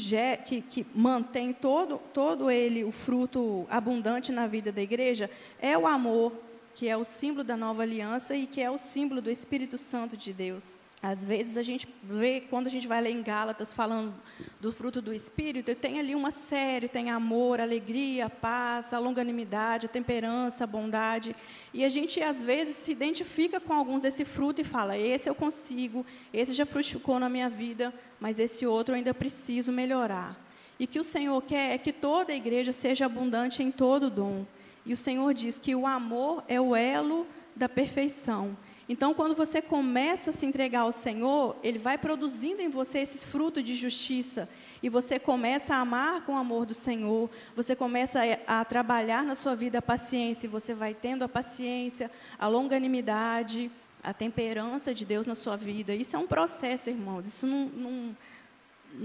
que, 0.45 0.61
que 0.61 0.85
mantém 0.93 1.51
todo, 1.51 1.97
todo 2.13 2.51
ele, 2.51 2.83
o 2.83 2.91
fruto 2.91 3.65
abundante 3.69 4.31
na 4.31 4.45
vida 4.45 4.71
da 4.71 4.81
igreja, 4.81 5.29
é 5.59 5.77
o 5.77 5.87
amor, 5.87 6.33
que 6.75 6.87
é 6.87 6.95
o 6.95 7.03
símbolo 7.03 7.43
da 7.43 7.57
nova 7.57 7.81
aliança 7.81 8.35
e 8.35 8.45
que 8.45 8.61
é 8.61 8.69
o 8.69 8.77
símbolo 8.77 9.21
do 9.21 9.31
Espírito 9.31 9.77
Santo 9.77 10.15
de 10.15 10.31
Deus. 10.31 10.77
Às 11.03 11.25
vezes 11.25 11.57
a 11.57 11.63
gente 11.63 11.87
vê, 12.03 12.41
quando 12.41 12.67
a 12.67 12.69
gente 12.69 12.87
vai 12.87 13.01
ler 13.01 13.09
em 13.09 13.23
Gálatas 13.23 13.73
falando 13.73 14.13
do 14.59 14.71
fruto 14.71 15.01
do 15.01 15.11
Espírito, 15.11 15.73
tem 15.73 15.99
ali 15.99 16.13
uma 16.13 16.29
série, 16.29 16.87
tem 16.87 17.09
amor, 17.09 17.59
alegria, 17.59 18.29
paz, 18.29 18.93
a 18.93 18.99
longanimidade, 18.99 19.87
a 19.87 19.89
temperança, 19.89 20.63
a 20.63 20.67
bondade. 20.67 21.35
E 21.73 21.83
a 21.83 21.89
gente, 21.89 22.21
às 22.21 22.43
vezes, 22.43 22.75
se 22.75 22.91
identifica 22.91 23.59
com 23.59 23.73
alguns 23.73 24.01
desse 24.01 24.23
fruto 24.23 24.61
e 24.61 24.63
fala, 24.63 24.95
esse 24.95 25.27
eu 25.27 25.33
consigo, 25.33 26.05
esse 26.31 26.53
já 26.53 26.67
frutificou 26.67 27.19
na 27.19 27.29
minha 27.29 27.49
vida, 27.49 27.91
mas 28.19 28.37
esse 28.37 28.67
outro 28.67 28.93
eu 28.93 28.97
ainda 28.97 29.13
preciso 29.13 29.71
melhorar. 29.71 30.39
E 30.79 30.85
que 30.85 30.99
o 30.99 31.03
Senhor 31.03 31.41
quer 31.41 31.73
é 31.73 31.77
que 31.79 31.91
toda 31.91 32.31
a 32.31 32.35
igreja 32.35 32.71
seja 32.71 33.07
abundante 33.07 33.63
em 33.63 33.71
todo 33.71 34.07
dom. 34.07 34.45
E 34.85 34.93
o 34.93 34.97
Senhor 34.97 35.33
diz 35.33 35.57
que 35.57 35.73
o 35.73 35.87
amor 35.87 36.43
é 36.47 36.61
o 36.61 36.75
elo 36.75 37.25
da 37.55 37.67
perfeição. 37.67 38.55
Então, 38.91 39.13
quando 39.13 39.33
você 39.33 39.61
começa 39.61 40.31
a 40.31 40.33
se 40.33 40.45
entregar 40.45 40.81
ao 40.81 40.91
Senhor, 40.91 41.55
Ele 41.63 41.79
vai 41.79 41.97
produzindo 41.97 42.61
em 42.61 42.67
você 42.67 42.99
esses 42.99 43.23
frutos 43.23 43.63
de 43.63 43.73
justiça. 43.73 44.49
E 44.83 44.89
você 44.89 45.17
começa 45.17 45.73
a 45.73 45.79
amar 45.79 46.25
com 46.25 46.33
o 46.33 46.37
amor 46.37 46.65
do 46.65 46.73
Senhor. 46.73 47.29
Você 47.55 47.73
começa 47.73 48.19
a, 48.45 48.59
a 48.59 48.65
trabalhar 48.65 49.23
na 49.23 49.33
sua 49.33 49.55
vida 49.55 49.77
a 49.77 49.81
paciência. 49.81 50.45
E 50.45 50.49
você 50.49 50.73
vai 50.73 50.93
tendo 50.93 51.23
a 51.23 51.29
paciência, 51.29 52.11
a 52.37 52.49
longanimidade, 52.49 53.71
a 54.03 54.11
temperança 54.11 54.93
de 54.93 55.05
Deus 55.05 55.25
na 55.25 55.35
sua 55.35 55.55
vida. 55.55 55.95
Isso 55.95 56.17
é 56.17 56.19
um 56.19 56.27
processo, 56.27 56.89
irmãos. 56.89 57.25
Isso 57.25 57.47
não, 57.47 57.67
não 57.67 58.15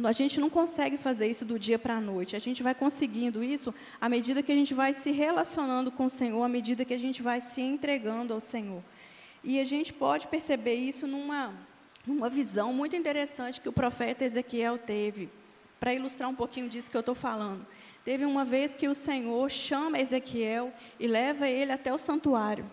a 0.02 0.10
gente 0.10 0.40
não 0.40 0.50
consegue 0.50 0.96
fazer 0.96 1.28
isso 1.28 1.44
do 1.44 1.60
dia 1.60 1.78
para 1.78 1.98
a 1.98 2.00
noite. 2.00 2.34
A 2.34 2.40
gente 2.40 2.60
vai 2.60 2.74
conseguindo 2.74 3.40
isso 3.44 3.72
à 4.00 4.08
medida 4.08 4.42
que 4.42 4.50
a 4.50 4.54
gente 4.56 4.74
vai 4.74 4.92
se 4.92 5.12
relacionando 5.12 5.92
com 5.92 6.06
o 6.06 6.10
Senhor, 6.10 6.42
à 6.42 6.48
medida 6.48 6.84
que 6.84 6.92
a 6.92 6.98
gente 6.98 7.22
vai 7.22 7.40
se 7.40 7.60
entregando 7.60 8.34
ao 8.34 8.40
Senhor. 8.40 8.82
E 9.48 9.60
a 9.60 9.64
gente 9.64 9.92
pode 9.92 10.26
perceber 10.26 10.74
isso 10.74 11.06
numa, 11.06 11.54
numa 12.04 12.28
visão 12.28 12.72
muito 12.72 12.96
interessante 12.96 13.60
que 13.60 13.68
o 13.68 13.72
profeta 13.72 14.24
Ezequiel 14.24 14.76
teve, 14.76 15.28
para 15.78 15.94
ilustrar 15.94 16.28
um 16.28 16.34
pouquinho 16.34 16.68
disso 16.68 16.90
que 16.90 16.96
eu 16.96 17.00
estou 17.00 17.14
falando. 17.14 17.64
Teve 18.04 18.24
uma 18.24 18.44
vez 18.44 18.74
que 18.74 18.88
o 18.88 18.94
Senhor 18.94 19.48
chama 19.48 20.00
Ezequiel 20.00 20.72
e 20.98 21.06
leva 21.06 21.48
ele 21.48 21.70
até 21.70 21.94
o 21.94 21.98
santuário. 21.98 22.68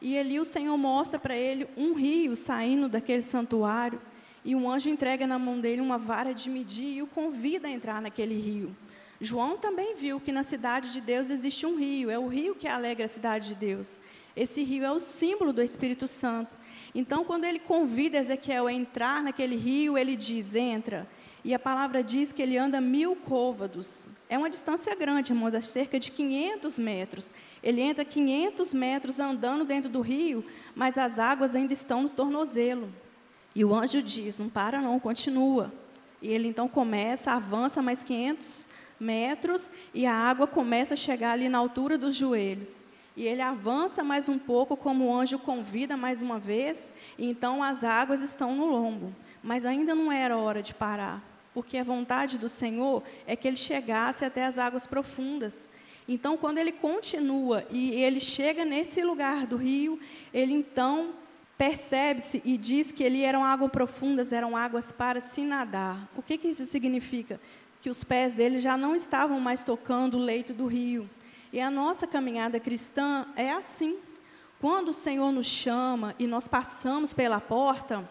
E 0.00 0.18
ali 0.18 0.40
o 0.40 0.44
Senhor 0.44 0.76
mostra 0.76 1.20
para 1.20 1.36
ele 1.36 1.68
um 1.76 1.94
rio 1.94 2.34
saindo 2.34 2.88
daquele 2.88 3.22
santuário. 3.22 4.02
E 4.44 4.56
um 4.56 4.68
anjo 4.68 4.90
entrega 4.90 5.24
na 5.24 5.38
mão 5.38 5.60
dele 5.60 5.80
uma 5.80 5.98
vara 5.98 6.34
de 6.34 6.50
medir 6.50 6.96
e 6.96 7.02
o 7.02 7.06
convida 7.06 7.68
a 7.68 7.70
entrar 7.70 8.02
naquele 8.02 8.34
rio. 8.34 8.76
João 9.20 9.56
também 9.56 9.94
viu 9.94 10.18
que 10.18 10.32
na 10.32 10.42
cidade 10.42 10.92
de 10.92 11.00
Deus 11.00 11.30
existe 11.30 11.64
um 11.64 11.76
rio, 11.76 12.10
é 12.10 12.18
o 12.18 12.26
rio 12.26 12.56
que 12.56 12.66
alegra 12.66 13.04
a 13.04 13.08
cidade 13.08 13.50
de 13.50 13.54
Deus. 13.54 14.00
Esse 14.36 14.62
rio 14.62 14.84
é 14.84 14.90
o 14.90 14.98
símbolo 14.98 15.52
do 15.52 15.62
Espírito 15.62 16.06
Santo. 16.06 16.50
Então, 16.94 17.24
quando 17.24 17.44
ele 17.44 17.58
convida 17.58 18.18
Ezequiel 18.18 18.66
a 18.66 18.72
entrar 18.72 19.22
naquele 19.22 19.56
rio, 19.56 19.96
ele 19.96 20.16
diz: 20.16 20.54
entra. 20.54 21.06
E 21.44 21.52
a 21.52 21.58
palavra 21.58 22.04
diz 22.04 22.32
que 22.32 22.40
ele 22.40 22.56
anda 22.56 22.80
mil 22.80 23.16
côvados. 23.16 24.08
É 24.28 24.38
uma 24.38 24.48
distância 24.48 24.94
grande, 24.94 25.32
irmãos, 25.32 25.54
é 25.54 25.60
cerca 25.60 25.98
de 25.98 26.12
500 26.12 26.78
metros. 26.78 27.32
Ele 27.62 27.80
entra 27.80 28.04
500 28.04 28.72
metros 28.72 29.18
andando 29.18 29.64
dentro 29.64 29.90
do 29.90 30.00
rio, 30.00 30.44
mas 30.74 30.96
as 30.96 31.18
águas 31.18 31.56
ainda 31.56 31.72
estão 31.72 32.02
no 32.02 32.08
tornozelo. 32.08 32.92
E 33.54 33.64
o 33.64 33.74
anjo 33.74 34.00
diz: 34.00 34.38
não 34.38 34.48
para, 34.48 34.80
não, 34.80 35.00
continua. 35.00 35.72
E 36.20 36.28
ele 36.28 36.46
então 36.46 36.68
começa, 36.68 37.32
avança 37.32 37.82
mais 37.82 38.04
500 38.04 38.68
metros, 39.00 39.68
e 39.92 40.06
a 40.06 40.14
água 40.14 40.46
começa 40.46 40.94
a 40.94 40.96
chegar 40.96 41.32
ali 41.32 41.48
na 41.48 41.58
altura 41.58 41.98
dos 41.98 42.14
joelhos. 42.14 42.84
E 43.16 43.26
ele 43.26 43.42
avança 43.42 44.02
mais 44.02 44.28
um 44.28 44.38
pouco, 44.38 44.76
como 44.76 45.06
o 45.06 45.14
anjo 45.14 45.38
convida 45.38 45.96
mais 45.96 46.22
uma 46.22 46.38
vez, 46.38 46.92
e 47.18 47.28
então 47.28 47.62
as 47.62 47.84
águas 47.84 48.22
estão 48.22 48.56
no 48.56 48.66
lombo. 48.66 49.14
Mas 49.42 49.66
ainda 49.66 49.94
não 49.94 50.10
era 50.10 50.36
hora 50.36 50.62
de 50.62 50.74
parar, 50.74 51.22
porque 51.52 51.76
a 51.76 51.84
vontade 51.84 52.38
do 52.38 52.48
Senhor 52.48 53.02
é 53.26 53.36
que 53.36 53.46
ele 53.46 53.56
chegasse 53.56 54.24
até 54.24 54.46
as 54.46 54.58
águas 54.58 54.86
profundas. 54.86 55.58
Então, 56.08 56.36
quando 56.36 56.58
ele 56.58 56.72
continua 56.72 57.64
e 57.70 57.94
ele 58.02 58.18
chega 58.18 58.64
nesse 58.64 59.02
lugar 59.02 59.46
do 59.46 59.56
rio, 59.56 60.00
ele 60.32 60.52
então 60.52 61.10
percebe-se 61.56 62.42
e 62.44 62.56
diz 62.56 62.90
que 62.90 63.04
ali 63.04 63.22
eram 63.22 63.44
águas 63.44 63.70
profundas, 63.70 64.32
eram 64.32 64.56
águas 64.56 64.90
para 64.90 65.20
se 65.20 65.42
nadar. 65.44 66.08
O 66.16 66.22
que, 66.22 66.38
que 66.38 66.48
isso 66.48 66.66
significa? 66.66 67.40
Que 67.80 67.90
os 67.90 68.02
pés 68.02 68.34
dele 68.34 68.58
já 68.58 68.76
não 68.76 68.96
estavam 68.96 69.38
mais 69.38 69.62
tocando 69.62 70.16
o 70.16 70.20
leito 70.20 70.52
do 70.52 70.66
rio, 70.66 71.08
e 71.52 71.60
a 71.60 71.70
nossa 71.70 72.06
caminhada 72.06 72.58
cristã 72.58 73.26
é 73.36 73.52
assim. 73.52 73.98
Quando 74.58 74.88
o 74.88 74.92
Senhor 74.92 75.30
nos 75.32 75.46
chama 75.46 76.14
e 76.18 76.26
nós 76.26 76.48
passamos 76.48 77.12
pela 77.12 77.40
porta, 77.40 78.08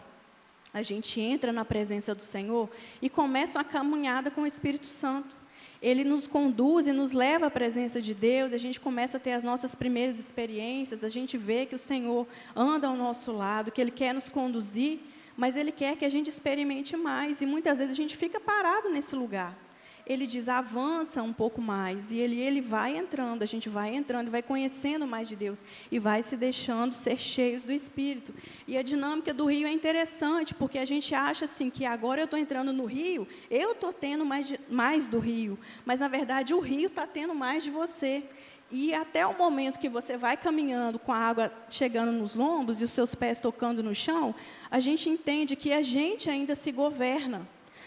a 0.72 0.82
gente 0.82 1.20
entra 1.20 1.52
na 1.52 1.64
presença 1.64 2.14
do 2.14 2.22
Senhor 2.22 2.70
e 3.00 3.10
começa 3.10 3.58
uma 3.58 3.64
caminhada 3.64 4.30
com 4.30 4.42
o 4.42 4.46
Espírito 4.46 4.86
Santo. 4.86 5.34
Ele 5.80 6.04
nos 6.04 6.28
conduz 6.28 6.86
e 6.86 6.92
nos 6.92 7.10
leva 7.12 7.46
à 7.46 7.50
presença 7.50 8.00
de 8.00 8.14
Deus, 8.14 8.52
a 8.52 8.58
gente 8.58 8.78
começa 8.78 9.16
a 9.16 9.20
ter 9.20 9.32
as 9.32 9.42
nossas 9.42 9.74
primeiras 9.74 10.20
experiências, 10.20 11.02
a 11.02 11.08
gente 11.08 11.36
vê 11.36 11.66
que 11.66 11.74
o 11.74 11.78
Senhor 11.78 12.28
anda 12.54 12.86
ao 12.86 12.96
nosso 12.96 13.32
lado, 13.32 13.72
que 13.72 13.80
Ele 13.80 13.90
quer 13.90 14.14
nos 14.14 14.28
conduzir, 14.28 15.00
mas 15.36 15.56
Ele 15.56 15.72
quer 15.72 15.96
que 15.96 16.04
a 16.04 16.08
gente 16.08 16.30
experimente 16.30 16.96
mais, 16.96 17.40
e 17.40 17.46
muitas 17.46 17.78
vezes 17.78 17.92
a 17.92 17.96
gente 17.96 18.16
fica 18.16 18.38
parado 18.38 18.90
nesse 18.90 19.16
lugar 19.16 19.58
ele 20.06 20.26
diz 20.26 20.48
avança 20.48 21.22
um 21.22 21.32
pouco 21.32 21.60
mais 21.60 22.10
e 22.10 22.18
ele 22.18 22.40
ele 22.40 22.60
vai 22.60 22.96
entrando, 22.96 23.42
a 23.42 23.46
gente 23.46 23.68
vai 23.68 23.94
entrando, 23.94 24.30
vai 24.30 24.42
conhecendo 24.42 25.06
mais 25.06 25.28
de 25.28 25.36
Deus 25.36 25.64
e 25.90 25.98
vai 25.98 26.22
se 26.22 26.36
deixando 26.36 26.92
ser 26.92 27.18
cheios 27.18 27.64
do 27.64 27.72
Espírito. 27.72 28.34
E 28.66 28.76
a 28.76 28.82
dinâmica 28.82 29.32
do 29.32 29.46
rio 29.46 29.66
é 29.66 29.72
interessante 29.72 30.54
porque 30.54 30.78
a 30.78 30.84
gente 30.84 31.14
acha 31.14 31.44
assim 31.44 31.70
que 31.70 31.84
agora 31.84 32.20
eu 32.20 32.24
estou 32.24 32.38
entrando 32.38 32.72
no 32.72 32.84
rio, 32.84 33.26
eu 33.50 33.72
estou 33.72 33.92
tendo 33.92 34.24
mais 34.24 34.48
de, 34.48 34.60
mais 34.68 35.06
do 35.06 35.18
rio, 35.18 35.58
mas 35.84 36.00
na 36.00 36.08
verdade 36.08 36.52
o 36.52 36.60
rio 36.60 36.88
está 36.88 37.06
tendo 37.06 37.34
mais 37.34 37.62
de 37.62 37.70
você. 37.70 38.24
E 38.74 38.94
até 38.94 39.26
o 39.26 39.36
momento 39.36 39.78
que 39.78 39.88
você 39.88 40.16
vai 40.16 40.34
caminhando 40.34 40.98
com 40.98 41.12
a 41.12 41.18
água 41.18 41.52
chegando 41.68 42.10
nos 42.10 42.34
lombos 42.34 42.80
e 42.80 42.84
os 42.84 42.90
seus 42.90 43.14
pés 43.14 43.38
tocando 43.38 43.82
no 43.82 43.94
chão, 43.94 44.34
a 44.70 44.80
gente 44.80 45.10
entende 45.10 45.54
que 45.54 45.74
a 45.74 45.82
gente 45.82 46.30
ainda 46.30 46.54
se 46.54 46.72
governa. 46.72 47.46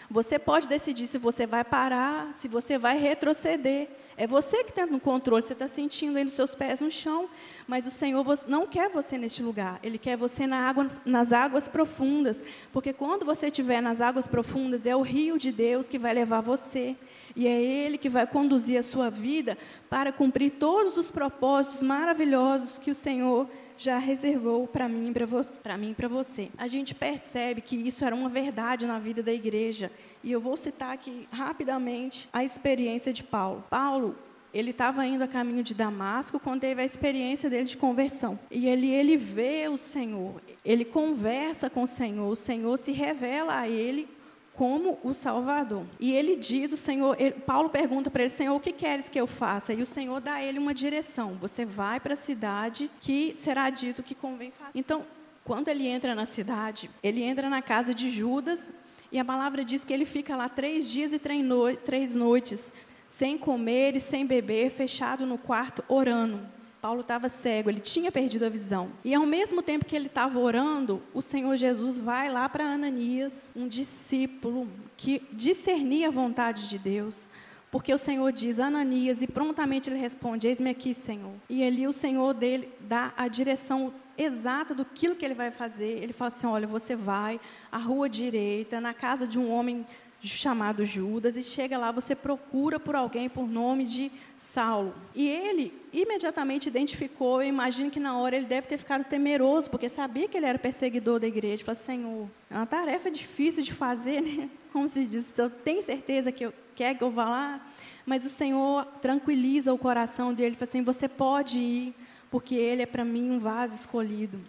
Você 0.09 0.37
pode 0.37 0.67
decidir 0.67 1.07
se 1.07 1.17
você 1.17 1.45
vai 1.47 1.63
parar, 1.63 2.33
se 2.33 2.47
você 2.47 2.77
vai 2.77 2.97
retroceder. 2.97 3.87
É 4.17 4.25
você 4.25 4.63
que 4.63 4.69
está 4.69 4.85
no 4.85 4.99
controle, 4.99 5.45
você 5.45 5.53
está 5.53 5.67
sentindo 5.67 6.17
aí 6.17 6.23
os 6.23 6.31
seus 6.31 6.55
pés 6.55 6.79
no 6.79 6.89
chão, 6.89 7.27
mas 7.67 7.85
o 7.85 7.91
Senhor 7.91 8.25
não 8.47 8.65
quer 8.65 8.89
você 8.89 9.17
neste 9.17 9.43
lugar. 9.43 9.77
Ele 9.83 9.97
quer 9.97 10.15
você 10.15 10.47
na 10.47 10.69
água, 10.69 10.89
nas 11.05 11.33
águas 11.33 11.67
profundas, 11.67 12.39
porque 12.71 12.93
quando 12.93 13.25
você 13.25 13.47
estiver 13.47 13.81
nas 13.81 13.99
águas 13.99 14.25
profundas, 14.25 14.85
é 14.85 14.95
o 14.95 15.01
rio 15.01 15.37
de 15.37 15.51
Deus 15.51 15.89
que 15.89 15.99
vai 15.99 16.13
levar 16.13 16.39
você. 16.39 16.95
E 17.35 17.45
é 17.45 17.61
Ele 17.61 17.97
que 17.97 18.07
vai 18.07 18.25
conduzir 18.25 18.79
a 18.79 18.83
sua 18.83 19.09
vida 19.09 19.57
para 19.89 20.13
cumprir 20.13 20.51
todos 20.51 20.95
os 20.95 21.11
propósitos 21.11 21.83
maravilhosos 21.83 22.79
que 22.79 22.89
o 22.89 22.95
Senhor 22.95 23.49
já 23.77 23.97
reservou 23.97 24.67
para 24.67 24.87
mim 24.87 25.09
e 25.09 25.93
para 25.95 26.07
você. 26.07 26.49
A 26.57 26.67
gente 26.67 26.95
percebe 26.95 27.61
que 27.61 27.75
isso 27.75 28.05
era 28.05 28.15
uma 28.15 28.29
verdade 28.29 28.85
na 28.85 28.99
vida 28.99 29.21
da 29.21 29.33
igreja. 29.33 29.91
E 30.23 30.31
eu 30.31 30.39
vou 30.39 30.57
citar 30.57 30.93
aqui 30.93 31.27
rapidamente 31.31 32.29
a 32.31 32.43
experiência 32.43 33.11
de 33.13 33.23
Paulo. 33.23 33.63
Paulo, 33.69 34.15
ele 34.53 34.71
estava 34.71 35.05
indo 35.05 35.23
a 35.23 35.27
caminho 35.27 35.61
de 35.61 35.73
Damasco 35.73 36.39
quando 36.39 36.61
teve 36.61 36.81
a 36.81 36.85
experiência 36.85 37.49
dele 37.49 37.65
de 37.65 37.75
conversão. 37.75 38.39
E 38.49 38.67
ele, 38.67 38.89
ele 38.89 39.17
vê 39.17 39.67
o 39.67 39.75
Senhor, 39.75 40.41
ele 40.63 40.85
conversa 40.85 41.69
com 41.69 41.83
o 41.83 41.87
Senhor, 41.87 42.29
o 42.29 42.35
Senhor 42.35 42.77
se 42.77 42.93
revela 42.93 43.59
a 43.59 43.67
ele 43.67 44.07
como 44.55 44.97
o 45.03 45.13
Salvador. 45.13 45.83
E 45.99 46.11
ele 46.11 46.35
diz, 46.35 46.71
o 46.71 46.77
Senhor, 46.77 47.15
ele, 47.19 47.31
Paulo 47.31 47.69
pergunta 47.69 48.09
para 48.09 48.23
ele, 48.23 48.29
Senhor, 48.29 48.55
o 48.55 48.59
que 48.59 48.71
queres 48.71 49.09
que 49.09 49.19
eu 49.19 49.27
faça? 49.27 49.73
E 49.73 49.81
o 49.81 49.85
Senhor 49.85 50.19
dá 50.21 50.35
a 50.35 50.43
ele 50.43 50.59
uma 50.59 50.73
direção. 50.73 51.37
Você 51.41 51.65
vai 51.65 51.99
para 51.99 52.13
a 52.13 52.17
cidade 52.17 52.89
que 53.01 53.35
será 53.35 53.69
dito 53.69 54.01
que 54.01 54.15
convém 54.15 54.51
fazer. 54.51 54.71
Então, 54.73 55.03
quando 55.43 55.67
ele 55.67 55.85
entra 55.87 56.15
na 56.15 56.25
cidade, 56.25 56.89
ele 57.03 57.21
entra 57.21 57.49
na 57.49 57.61
casa 57.61 57.93
de 57.93 58.09
Judas 58.09 58.71
e 59.11 59.19
a 59.19 59.25
palavra 59.25 59.63
diz 59.63 59.85
que 59.85 59.93
ele 59.93 60.05
fica 60.05 60.35
lá 60.35 60.49
três 60.49 60.89
dias 60.89 61.13
e 61.13 61.19
três 61.19 62.15
noites, 62.15 62.71
sem 63.07 63.37
comer 63.37 63.95
e 63.95 63.99
sem 63.99 64.25
beber, 64.25 64.71
fechado 64.71 65.25
no 65.25 65.37
quarto, 65.37 65.83
orando. 65.87 66.39
Paulo 66.85 67.01
estava 67.01 67.27
cego, 67.29 67.67
ele 67.67 67.79
tinha 67.79 68.11
perdido 68.11 68.45
a 68.45 68.49
visão. 68.49 68.91
E 69.03 69.15
ao 69.15 69.25
mesmo 69.25 69.63
tempo 69.63 69.85
que 69.85 69.95
ele 69.95 70.05
estava 70.05 70.37
orando, 70.37 71.01
o 71.15 71.19
Senhor 71.19 71.55
Jesus 71.55 71.97
vai 71.97 72.31
lá 72.31 72.47
para 72.47 72.63
Ananias, 72.63 73.49
um 73.55 73.67
discípulo 73.67 74.67
que 74.95 75.23
discernia 75.33 76.09
a 76.09 76.11
vontade 76.11 76.69
de 76.69 76.77
Deus. 76.77 77.27
Porque 77.71 77.91
o 77.91 77.97
Senhor 77.97 78.31
diz, 78.31 78.59
Ananias, 78.59 79.23
e 79.23 79.25
prontamente 79.25 79.89
ele 79.89 79.97
responde: 79.97 80.45
Eis-me 80.45 80.69
aqui, 80.69 80.93
Senhor. 80.93 81.33
E 81.49 81.63
ali 81.63 81.87
o 81.87 81.91
Senhor 81.91 82.35
dele 82.35 82.71
dá 82.81 83.11
a 83.17 83.27
direção 83.27 83.91
exata 84.15 84.75
do 84.75 84.85
que 84.85 85.07
ele 85.25 85.33
vai 85.33 85.49
fazer. 85.49 86.03
Ele 86.03 86.13
fala 86.13 86.27
assim: 86.27 86.45
Olha, 86.45 86.67
você 86.67 86.95
vai 86.95 87.41
à 87.71 87.79
rua 87.79 88.07
direita, 88.07 88.79
na 88.79 88.93
casa 88.93 89.25
de 89.25 89.39
um 89.39 89.51
homem 89.51 89.83
chamado 90.27 90.85
Judas, 90.85 91.37
e 91.37 91.43
chega 91.43 91.77
lá, 91.77 91.91
você 91.91 92.15
procura 92.15 92.79
por 92.79 92.95
alguém 92.95 93.29
por 93.29 93.47
nome 93.47 93.85
de 93.85 94.11
Saulo. 94.37 94.93
E 95.13 95.27
ele 95.27 95.73
imediatamente 95.93 96.67
identificou, 96.67 97.41
eu 97.41 97.47
imagino 97.47 97.91
que 97.91 97.99
na 97.99 98.17
hora 98.17 98.35
ele 98.35 98.45
deve 98.45 98.67
ter 98.67 98.77
ficado 98.77 99.03
temeroso, 99.03 99.69
porque 99.69 99.89
sabia 99.89 100.27
que 100.27 100.37
ele 100.37 100.45
era 100.45 100.59
perseguidor 100.59 101.19
da 101.19 101.27
igreja. 101.27 101.63
Falou, 101.63 101.79
Senhor, 101.79 102.29
é 102.49 102.55
uma 102.55 102.65
tarefa 102.65 103.09
difícil 103.09 103.63
de 103.63 103.73
fazer, 103.73 104.21
né? 104.21 104.49
Como 104.71 104.87
se 104.87 105.05
diz, 105.05 105.33
eu 105.37 105.49
tenho 105.49 105.81
certeza 105.81 106.31
que 106.31 106.45
eu 106.45 106.53
quer 106.75 106.97
que 106.97 107.03
eu 107.03 107.09
vá 107.09 107.25
lá? 107.25 107.67
Mas 108.05 108.25
o 108.25 108.29
Senhor 108.29 108.85
tranquiliza 109.01 109.73
o 109.73 109.77
coração 109.77 110.33
dele, 110.33 110.55
fala 110.55 110.69
assim, 110.69 110.83
você 110.83 111.07
pode 111.07 111.59
ir, 111.59 111.95
porque 112.29 112.55
ele 112.55 112.81
é 112.81 112.85
para 112.85 113.05
mim 113.05 113.31
um 113.31 113.39
vaso 113.39 113.73
escolhido. 113.73 114.39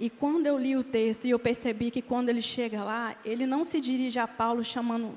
E 0.00 0.08
quando 0.08 0.46
eu 0.46 0.56
li 0.56 0.74
o 0.74 0.82
texto 0.82 1.26
e 1.26 1.30
eu 1.30 1.38
percebi 1.38 1.90
que 1.90 2.00
quando 2.00 2.30
ele 2.30 2.40
chega 2.40 2.82
lá, 2.82 3.14
ele 3.22 3.44
não 3.44 3.62
se 3.62 3.78
dirige 3.78 4.18
a 4.18 4.26
Paulo 4.26 4.64
chamando 4.64 5.14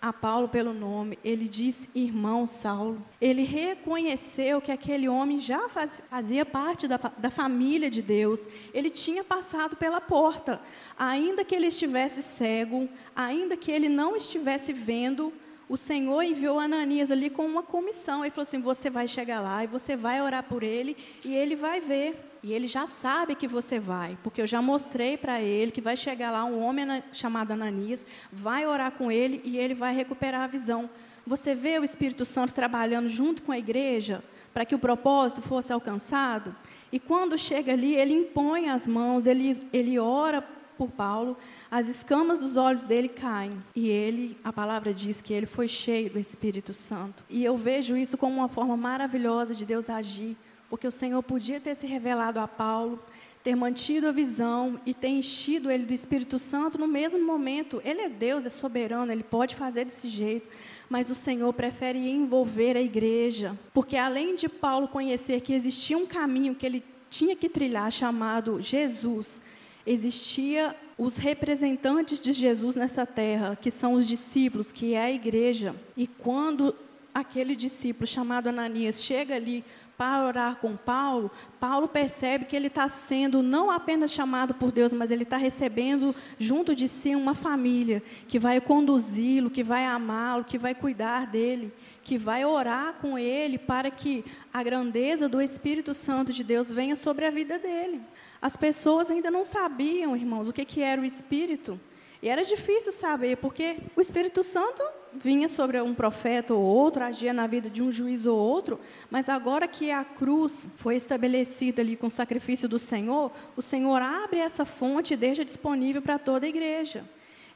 a 0.00 0.12
Paulo 0.12 0.48
pelo 0.48 0.72
nome, 0.72 1.18
ele 1.24 1.48
diz 1.48 1.88
irmão 1.94 2.46
Saulo. 2.46 3.04
Ele 3.20 3.42
reconheceu 3.42 4.60
que 4.60 4.70
aquele 4.70 5.08
homem 5.08 5.40
já 5.40 5.68
fazia 5.68 6.46
parte 6.46 6.86
da, 6.86 6.98
da 6.98 7.30
família 7.30 7.90
de 7.90 8.00
Deus, 8.00 8.46
ele 8.72 8.90
tinha 8.90 9.24
passado 9.24 9.76
pela 9.76 10.00
porta. 10.00 10.60
Ainda 10.96 11.42
que 11.42 11.54
ele 11.54 11.66
estivesse 11.66 12.22
cego, 12.22 12.88
ainda 13.16 13.56
que 13.56 13.72
ele 13.72 13.88
não 13.88 14.14
estivesse 14.14 14.72
vendo, 14.72 15.32
o 15.68 15.76
Senhor 15.76 16.22
enviou 16.22 16.60
Ananias 16.60 17.10
ali 17.10 17.28
com 17.28 17.44
uma 17.44 17.62
comissão. 17.62 18.24
Ele 18.24 18.30
falou 18.30 18.42
assim: 18.42 18.60
Você 18.60 18.88
vai 18.88 19.08
chegar 19.08 19.40
lá 19.40 19.64
e 19.64 19.66
você 19.66 19.96
vai 19.96 20.22
orar 20.22 20.44
por 20.44 20.62
ele 20.62 20.96
e 21.24 21.34
ele 21.34 21.56
vai 21.56 21.80
ver. 21.80 22.27
E 22.42 22.52
ele 22.52 22.66
já 22.66 22.86
sabe 22.86 23.34
que 23.34 23.48
você 23.48 23.78
vai, 23.78 24.16
porque 24.22 24.40
eu 24.40 24.46
já 24.46 24.62
mostrei 24.62 25.16
para 25.16 25.40
ele 25.40 25.70
que 25.70 25.80
vai 25.80 25.96
chegar 25.96 26.30
lá 26.30 26.44
um 26.44 26.62
homem 26.62 27.02
chamado 27.12 27.52
Ananias, 27.52 28.04
vai 28.32 28.66
orar 28.66 28.92
com 28.92 29.10
ele 29.10 29.40
e 29.44 29.58
ele 29.58 29.74
vai 29.74 29.94
recuperar 29.94 30.42
a 30.42 30.46
visão. 30.46 30.88
Você 31.26 31.54
vê 31.54 31.78
o 31.78 31.84
Espírito 31.84 32.24
Santo 32.24 32.54
trabalhando 32.54 33.08
junto 33.08 33.42
com 33.42 33.52
a 33.52 33.58
igreja 33.58 34.22
para 34.54 34.64
que 34.64 34.74
o 34.74 34.78
propósito 34.78 35.42
fosse 35.42 35.72
alcançado? 35.72 36.54
E 36.90 36.98
quando 36.98 37.36
chega 37.36 37.72
ali, 37.72 37.94
ele 37.94 38.14
impõe 38.14 38.70
as 38.70 38.88
mãos, 38.88 39.26
ele, 39.26 39.60
ele 39.72 39.98
ora 39.98 40.42
por 40.78 40.90
Paulo, 40.90 41.36
as 41.70 41.88
escamas 41.88 42.38
dos 42.38 42.56
olhos 42.56 42.84
dele 42.84 43.08
caem. 43.08 43.52
E 43.74 43.88
ele, 43.88 44.38
a 44.44 44.52
palavra 44.52 44.94
diz 44.94 45.20
que 45.20 45.34
ele 45.34 45.44
foi 45.44 45.66
cheio 45.66 46.08
do 46.08 46.18
Espírito 46.18 46.72
Santo. 46.72 47.24
E 47.28 47.44
eu 47.44 47.56
vejo 47.58 47.96
isso 47.96 48.16
como 48.16 48.36
uma 48.36 48.48
forma 48.48 48.76
maravilhosa 48.76 49.54
de 49.54 49.66
Deus 49.66 49.90
agir 49.90 50.36
porque 50.68 50.86
o 50.86 50.92
Senhor 50.92 51.22
podia 51.22 51.60
ter 51.60 51.74
se 51.74 51.86
revelado 51.86 52.38
a 52.40 52.48
Paulo, 52.48 53.02
ter 53.42 53.54
mantido 53.54 54.08
a 54.08 54.12
visão 54.12 54.80
e 54.84 54.92
ter 54.92 55.08
enchido 55.08 55.70
ele 55.70 55.86
do 55.86 55.94
Espírito 55.94 56.38
Santo 56.38 56.76
no 56.76 56.86
mesmo 56.86 57.24
momento. 57.24 57.80
Ele 57.84 58.02
é 58.02 58.08
Deus, 58.08 58.44
é 58.44 58.50
soberano, 58.50 59.10
ele 59.10 59.22
pode 59.22 59.54
fazer 59.54 59.84
desse 59.84 60.08
jeito, 60.08 60.48
mas 60.88 61.08
o 61.08 61.14
Senhor 61.14 61.52
prefere 61.52 61.98
envolver 62.10 62.76
a 62.76 62.82
igreja, 62.82 63.58
porque 63.72 63.96
além 63.96 64.34
de 64.34 64.48
Paulo 64.48 64.88
conhecer 64.88 65.40
que 65.40 65.54
existia 65.54 65.96
um 65.96 66.06
caminho 66.06 66.54
que 66.54 66.66
ele 66.66 66.84
tinha 67.08 67.34
que 67.34 67.48
trilhar 67.48 67.90
chamado 67.90 68.60
Jesus, 68.60 69.40
existia 69.86 70.76
os 70.98 71.16
representantes 71.16 72.20
de 72.20 72.32
Jesus 72.32 72.76
nessa 72.76 73.06
terra, 73.06 73.56
que 73.56 73.70
são 73.70 73.94
os 73.94 74.06
discípulos, 74.06 74.72
que 74.72 74.94
é 74.94 75.04
a 75.04 75.12
igreja. 75.12 75.74
E 75.96 76.06
quando 76.06 76.74
aquele 77.14 77.56
discípulo 77.56 78.06
chamado 78.06 78.48
Ananias 78.48 79.02
chega 79.02 79.34
ali 79.34 79.64
para 79.98 80.24
orar 80.24 80.56
com 80.56 80.76
Paulo, 80.76 81.28
Paulo 81.58 81.88
percebe 81.88 82.44
que 82.44 82.54
ele 82.54 82.68
está 82.68 82.86
sendo 82.86 83.42
não 83.42 83.68
apenas 83.68 84.12
chamado 84.12 84.54
por 84.54 84.70
Deus, 84.70 84.92
mas 84.92 85.10
ele 85.10 85.24
está 85.24 85.36
recebendo 85.36 86.14
junto 86.38 86.72
de 86.72 86.86
si 86.86 87.16
uma 87.16 87.34
família 87.34 88.00
que 88.28 88.38
vai 88.38 88.60
conduzi-lo, 88.60 89.50
que 89.50 89.64
vai 89.64 89.84
amá-lo, 89.84 90.44
que 90.44 90.56
vai 90.56 90.72
cuidar 90.72 91.26
dele, 91.26 91.72
que 92.04 92.16
vai 92.16 92.44
orar 92.44 92.94
com 93.00 93.18
ele 93.18 93.58
para 93.58 93.90
que 93.90 94.24
a 94.54 94.62
grandeza 94.62 95.28
do 95.28 95.42
Espírito 95.42 95.92
Santo 95.92 96.32
de 96.32 96.44
Deus 96.44 96.70
venha 96.70 96.94
sobre 96.94 97.26
a 97.26 97.30
vida 97.32 97.58
dele. 97.58 98.00
As 98.40 98.56
pessoas 98.56 99.10
ainda 99.10 99.32
não 99.32 99.42
sabiam, 99.42 100.16
irmãos, 100.16 100.48
o 100.48 100.52
que, 100.52 100.64
que 100.64 100.80
era 100.80 101.02
o 101.02 101.04
Espírito. 101.04 101.78
E 102.20 102.28
era 102.28 102.42
difícil 102.42 102.90
saber, 102.90 103.36
porque 103.36 103.76
o 103.94 104.00
Espírito 104.00 104.42
Santo 104.42 104.82
vinha 105.14 105.48
sobre 105.48 105.80
um 105.80 105.94
profeta 105.94 106.52
ou 106.52 106.60
outro, 106.60 107.04
agia 107.04 107.32
na 107.32 107.46
vida 107.46 107.70
de 107.70 107.82
um 107.82 107.92
juiz 107.92 108.26
ou 108.26 108.36
outro, 108.36 108.80
mas 109.08 109.28
agora 109.28 109.68
que 109.68 109.90
a 109.90 110.04
cruz 110.04 110.66
foi 110.76 110.96
estabelecida 110.96 111.80
ali 111.80 111.96
com 111.96 112.08
o 112.08 112.10
sacrifício 112.10 112.68
do 112.68 112.78
Senhor, 112.78 113.30
o 113.56 113.62
Senhor 113.62 114.02
abre 114.02 114.40
essa 114.40 114.64
fonte 114.64 115.14
e 115.14 115.16
deixa 115.16 115.44
disponível 115.44 116.02
para 116.02 116.18
toda 116.18 116.44
a 116.44 116.48
igreja. 116.48 117.04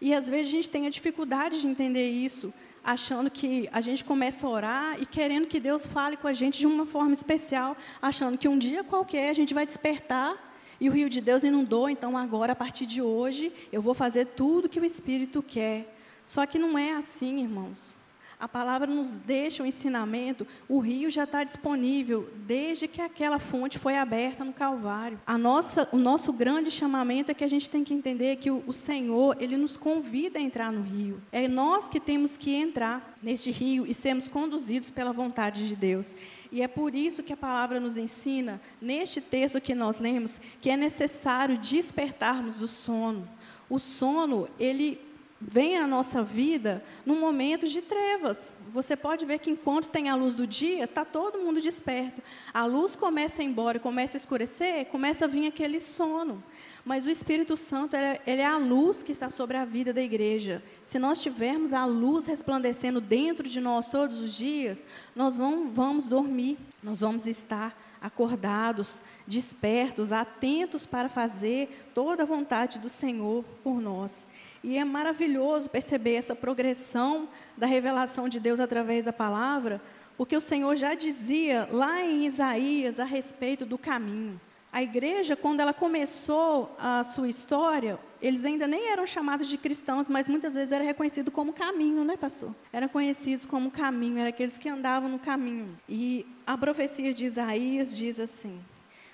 E 0.01 0.15
às 0.15 0.29
vezes 0.29 0.49
a 0.49 0.57
gente 0.57 0.71
tem 0.71 0.87
a 0.87 0.91
dificuldade 0.91 1.61
de 1.61 1.67
entender 1.67 2.09
isso, 2.09 2.53
achando 2.85 3.31
que 3.31 3.69
a 3.73 3.81
gente 3.81 4.05
começa 4.05 4.47
a 4.47 4.51
orar 4.51 4.97
e 5.01 5.07
querendo 5.07 5.47
que 5.47 5.61
Deus 5.61 5.87
fale 5.87 6.17
com 6.17 6.27
a 6.27 6.33
gente 6.33 6.59
de 6.59 6.67
uma 6.67 6.87
forma 6.87 7.13
especial, 7.13 7.77
achando 8.01 8.39
que 8.39 8.49
um 8.49 8.59
dia 8.59 8.83
qualquer 8.83 9.31
a 9.31 9.33
gente 9.33 9.55
vai 9.55 9.67
despertar 9.67 10.52
e 10.83 10.89
o 10.89 10.93
rio 10.93 11.09
de 11.09 11.21
Deus 11.21 11.45
inundou, 11.45 11.89
então 11.89 12.17
agora, 12.17 12.55
a 12.55 12.57
partir 12.57 12.87
de 12.87 13.01
hoje, 13.01 13.53
eu 13.71 13.81
vou 13.81 13.95
fazer 13.95 14.27
tudo 14.27 14.69
que 14.69 14.81
o 14.81 14.85
Espírito 14.85 15.41
quer. 15.41 15.97
Só 16.27 16.45
que 16.45 16.59
não 16.59 16.77
é 16.77 16.95
assim, 16.95 17.41
irmãos. 17.41 17.97
A 18.43 18.49
palavra 18.49 18.89
nos 18.89 19.19
deixa 19.19 19.63
o 19.63 19.67
ensinamento, 19.67 20.45
o 20.69 20.81
rio 20.81 21.09
já 21.09 21.23
está 21.23 21.45
disponível 21.45 22.29
desde 22.45 22.89
que 22.89 23.01
aquela 23.01 23.39
fonte 23.39 23.79
foi 23.79 23.97
aberta 23.97 24.45
no 24.45 24.53
Calvário. 24.53 25.21
A 25.25 25.39
nossa, 25.39 25.89
o 25.93 25.97
nosso 25.97 26.33
grande 26.33 26.69
chamamento 26.69 27.31
é 27.31 27.35
que 27.35 27.45
a 27.45 27.49
gente 27.49 27.71
tem 27.71 27.85
que 27.85 27.95
entender 27.95 28.35
que 28.39 28.51
o, 28.51 28.65
o 28.67 28.73
Senhor, 28.73 29.37
Ele 29.39 29.57
nos 29.57 29.77
convida 29.77 30.41
a 30.41 30.43
entrar 30.43 30.73
no 30.73 30.83
rio. 30.83 31.23
É 31.31 31.47
nós 31.47 31.87
que 31.87 32.01
temos 32.01 32.37
que 32.37 32.53
entrar 32.53 33.15
neste 33.23 33.53
rio 33.53 33.87
e 33.87 33.95
sermos 33.95 34.27
conduzidos 34.27 34.91
pela 34.91 35.13
vontade 35.13 35.69
de 35.69 35.77
Deus. 35.77 36.13
E 36.51 36.63
é 36.63 36.67
por 36.67 36.97
isso 36.97 37.23
que 37.23 37.33
a 37.33 37.37
palavra 37.37 37.79
nos 37.79 37.97
ensina, 37.97 38.61
neste 38.81 39.21
texto 39.21 39.61
que 39.61 39.73
nós 39.73 40.01
lemos, 40.01 40.41
que 40.61 40.69
é 40.69 40.77
necessário 40.77 41.57
despertarmos 41.59 42.59
do 42.59 42.67
sono. 42.67 43.29
O 43.71 43.79
sono, 43.79 44.49
ele 44.59 45.12
vem 45.49 45.77
à 45.77 45.87
nossa 45.87 46.23
vida 46.23 46.83
num 47.05 47.19
momento 47.19 47.67
de 47.67 47.83
trevas. 47.83 48.55
Você 48.73 48.97
pode 48.97 49.27
ver 49.27 49.39
que 49.39 49.51
enquanto 49.51 49.89
tem 49.89 50.09
a 50.09 50.15
luz 50.15 50.35
do 50.35 50.47
dia, 50.47 50.85
está 50.85 51.05
todo 51.05 51.39
mundo 51.39 51.61
desperto. 51.61 52.23
A 52.55 52.65
luz 52.65 52.97
começa 52.97 53.43
a 53.43 53.45
ir 53.45 53.49
embora 53.49 53.79
começa 53.79 54.17
a 54.17 54.21
escurecer, 54.21 54.87
começa 54.87 55.25
a 55.25 55.29
vir 55.29 55.47
aquele 55.47 55.81
sono. 55.81 56.43
Mas 56.85 57.07
o 57.07 57.11
Espírito 57.11 57.57
Santo, 57.57 57.95
é, 57.95 58.21
ele 58.27 58.41
é 58.41 58.47
a 58.47 58.57
luz 58.57 59.03
que 59.03 59.13
está 59.13 59.31
sobre 59.31 59.57
a 59.57 59.65
vida 59.65 59.93
da 59.93 60.01
igreja. 60.01 60.63
Se 60.85 60.99
nós 60.99 61.21
tivermos 61.21 61.73
a 61.73 61.85
luz 61.85 62.25
resplandecendo 62.25 63.01
dentro 63.01 63.49
de 63.49 63.61
nós 63.61 63.91
todos 63.91 64.21
os 64.21 64.35
dias, 64.35 64.87
nós 65.15 65.37
vamos, 65.37 65.73
vamos 65.75 66.09
dormir, 66.09 66.59
nós 66.83 67.01
vamos 67.01 67.27
estar 67.27 67.77
acordados, 68.01 69.01
despertos, 69.27 70.11
atentos 70.11 70.85
para 70.85 71.09
fazer 71.09 71.91
toda 71.95 72.25
a 72.25 72.27
vontade 72.27 72.79
do 72.81 72.89
Senhor 72.89 73.45
por 73.63 73.81
nós. 73.81 74.25
E 74.63 74.79
é 74.79 74.85
maravilhoso 74.85 75.69
perceber 75.69 76.15
essa 76.15 76.35
progressão 76.35 77.29
da 77.57 77.67
revelação 77.67 78.29
de 78.29 78.39
Deus 78.39 78.61
através 78.61 79.05
da 79.05 79.13
palavra, 79.13 79.81
porque 80.17 80.37
o 80.37 80.41
Senhor 80.41 80.77
já 80.77 80.95
dizia 80.95 81.69
lá 81.71 82.03
em 82.03 82.27
Isaías 82.27 83.01
a 83.01 83.05
respeito 83.05 83.67
do 83.67 83.77
caminho. 83.77 84.41
A 84.73 84.83
igreja, 84.83 85.37
quando 85.37 85.61
ela 85.61 85.75
começou 85.75 86.75
a 86.79 87.05
sua 87.05 87.29
história, 87.29 87.99
eles 88.23 88.45
ainda 88.45 88.67
nem 88.67 88.89
eram 88.89 89.07
chamados 89.07 89.47
de 89.47 89.59
cristãos, 89.59 90.07
mas 90.09 90.29
muitas 90.29 90.55
vezes 90.55 90.73
era 90.73 90.83
reconhecido 90.83 91.31
como 91.31 91.53
caminho, 91.53 92.05
né, 92.05 92.17
pastor? 92.17 92.55
Eram 92.73 92.89
conhecidos 92.89 93.45
como 93.45 93.71
caminho, 93.71 94.17
eram 94.17 94.31
aqueles 94.31 94.57
que 94.57 94.71
andavam 94.71 95.11
no 95.11 95.19
caminho. 95.19 95.79
E 95.87 96.25
a 96.47 96.57
profecia 96.57 97.13
de 97.13 97.27
Isaías 97.27 97.95
diz 97.95 98.19
assim: 98.19 98.59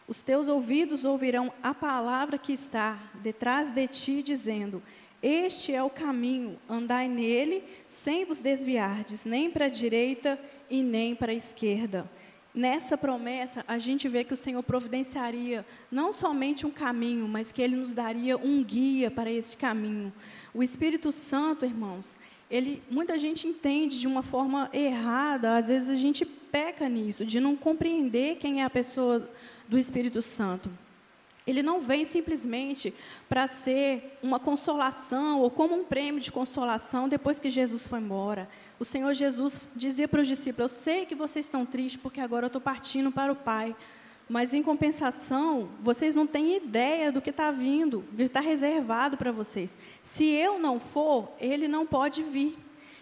Os 0.07 0.23
teus 0.23 0.47
ouvidos 0.47 1.05
ouvirão 1.05 1.53
a 1.61 1.75
palavra 1.75 2.39
que 2.39 2.53
está 2.53 2.97
detrás 3.21 3.73
de 3.73 3.89
ti, 3.89 4.23
dizendo: 4.23 4.81
Este 5.23 5.75
é 5.75 5.83
o 5.83 5.91
caminho, 5.91 6.59
andai 6.69 7.09
nele, 7.09 7.65
sem 7.89 8.25
vos 8.25 8.41
desviardes, 8.41 9.25
nem 9.25 9.51
para 9.51 9.67
a 9.67 9.69
direita 9.69 10.39
e 10.71 10.83
nem 10.83 11.15
para 11.15 11.33
a 11.33 11.35
esquerda 11.35 12.09
nessa 12.59 12.99
promessa, 12.99 13.65
a 13.69 13.79
gente 13.79 14.09
vê 14.09 14.25
que 14.25 14.33
o 14.33 14.37
Senhor 14.37 14.63
providenciaria 14.65 15.65
não 15.91 16.13
somente 16.13 16.67
um 16.67 16.71
caminho, 16.73 17.29
mas 17.29 17.53
que 17.53 17.63
Ele 17.63 17.77
nos 17.77 17.95
daria 17.95 18.37
um 18.37 18.65
guia 18.65 19.11
para 19.13 19.31
esse 19.31 19.57
caminho. 19.57 20.13
O 20.53 20.61
Espírito 20.61 21.13
Santo, 21.13 21.65
irmãos, 21.65 22.19
ele, 22.51 22.83
muita 22.91 23.17
gente 23.17 23.47
entende 23.47 24.01
de 24.01 24.09
uma 24.09 24.23
forma 24.23 24.69
errada, 24.73 25.57
às 25.57 25.69
vezes 25.69 25.89
a 25.89 25.95
gente 25.95 26.25
peca 26.25 26.89
nisso, 26.89 27.25
de 27.25 27.39
não 27.39 27.55
compreender 27.55 28.37
quem 28.37 28.63
é 28.63 28.65
a 28.65 28.71
pessoa 28.71 29.31
do 29.69 29.79
Espírito 29.79 30.21
Santo. 30.21 30.69
Ele 31.49 31.63
não 31.63 31.81
vem 31.81 32.05
simplesmente 32.05 32.93
para 33.27 33.47
ser 33.47 34.19
uma 34.23 34.39
consolação 34.39 35.41
ou 35.41 35.51
como 35.51 35.75
um 35.75 35.83
prêmio 35.83 36.21
de 36.21 36.31
consolação 36.31 37.09
depois 37.09 37.39
que 37.39 37.49
Jesus 37.49 37.89
foi 37.89 38.01
embora. 38.01 38.47
O 38.79 38.85
Senhor 38.85 39.15
Jesus 39.15 39.59
dizia 39.75 40.07
para 40.07 40.21
os 40.21 40.29
discípulos: 40.29 40.71
Eu 40.71 40.79
sei 40.79 41.07
que 41.07 41.15
vocês 41.15 41.47
estão 41.47 41.65
tristes 41.65 41.97
porque 42.03 42.21
agora 42.21 42.45
eu 42.45 42.49
estou 42.49 42.61
partindo 42.61 43.11
para 43.11 43.33
o 43.33 43.37
Pai. 43.37 43.75
Mas 44.29 44.53
em 44.53 44.63
compensação, 44.63 45.71
vocês 45.81 46.15
não 46.15 46.27
têm 46.27 46.59
ideia 46.59 47.11
do 47.11 47.23
que 47.23 47.31
está 47.31 47.51
vindo, 47.51 48.01
do 48.11 48.17
que 48.19 48.23
está 48.25 48.41
reservado 48.41 49.17
para 49.17 49.33
vocês. 49.33 49.79
Se 50.03 50.27
eu 50.27 50.59
não 50.59 50.79
for, 50.79 51.33
ele 51.41 51.67
não 51.67 51.87
pode 51.87 52.23
vir. 52.23 52.59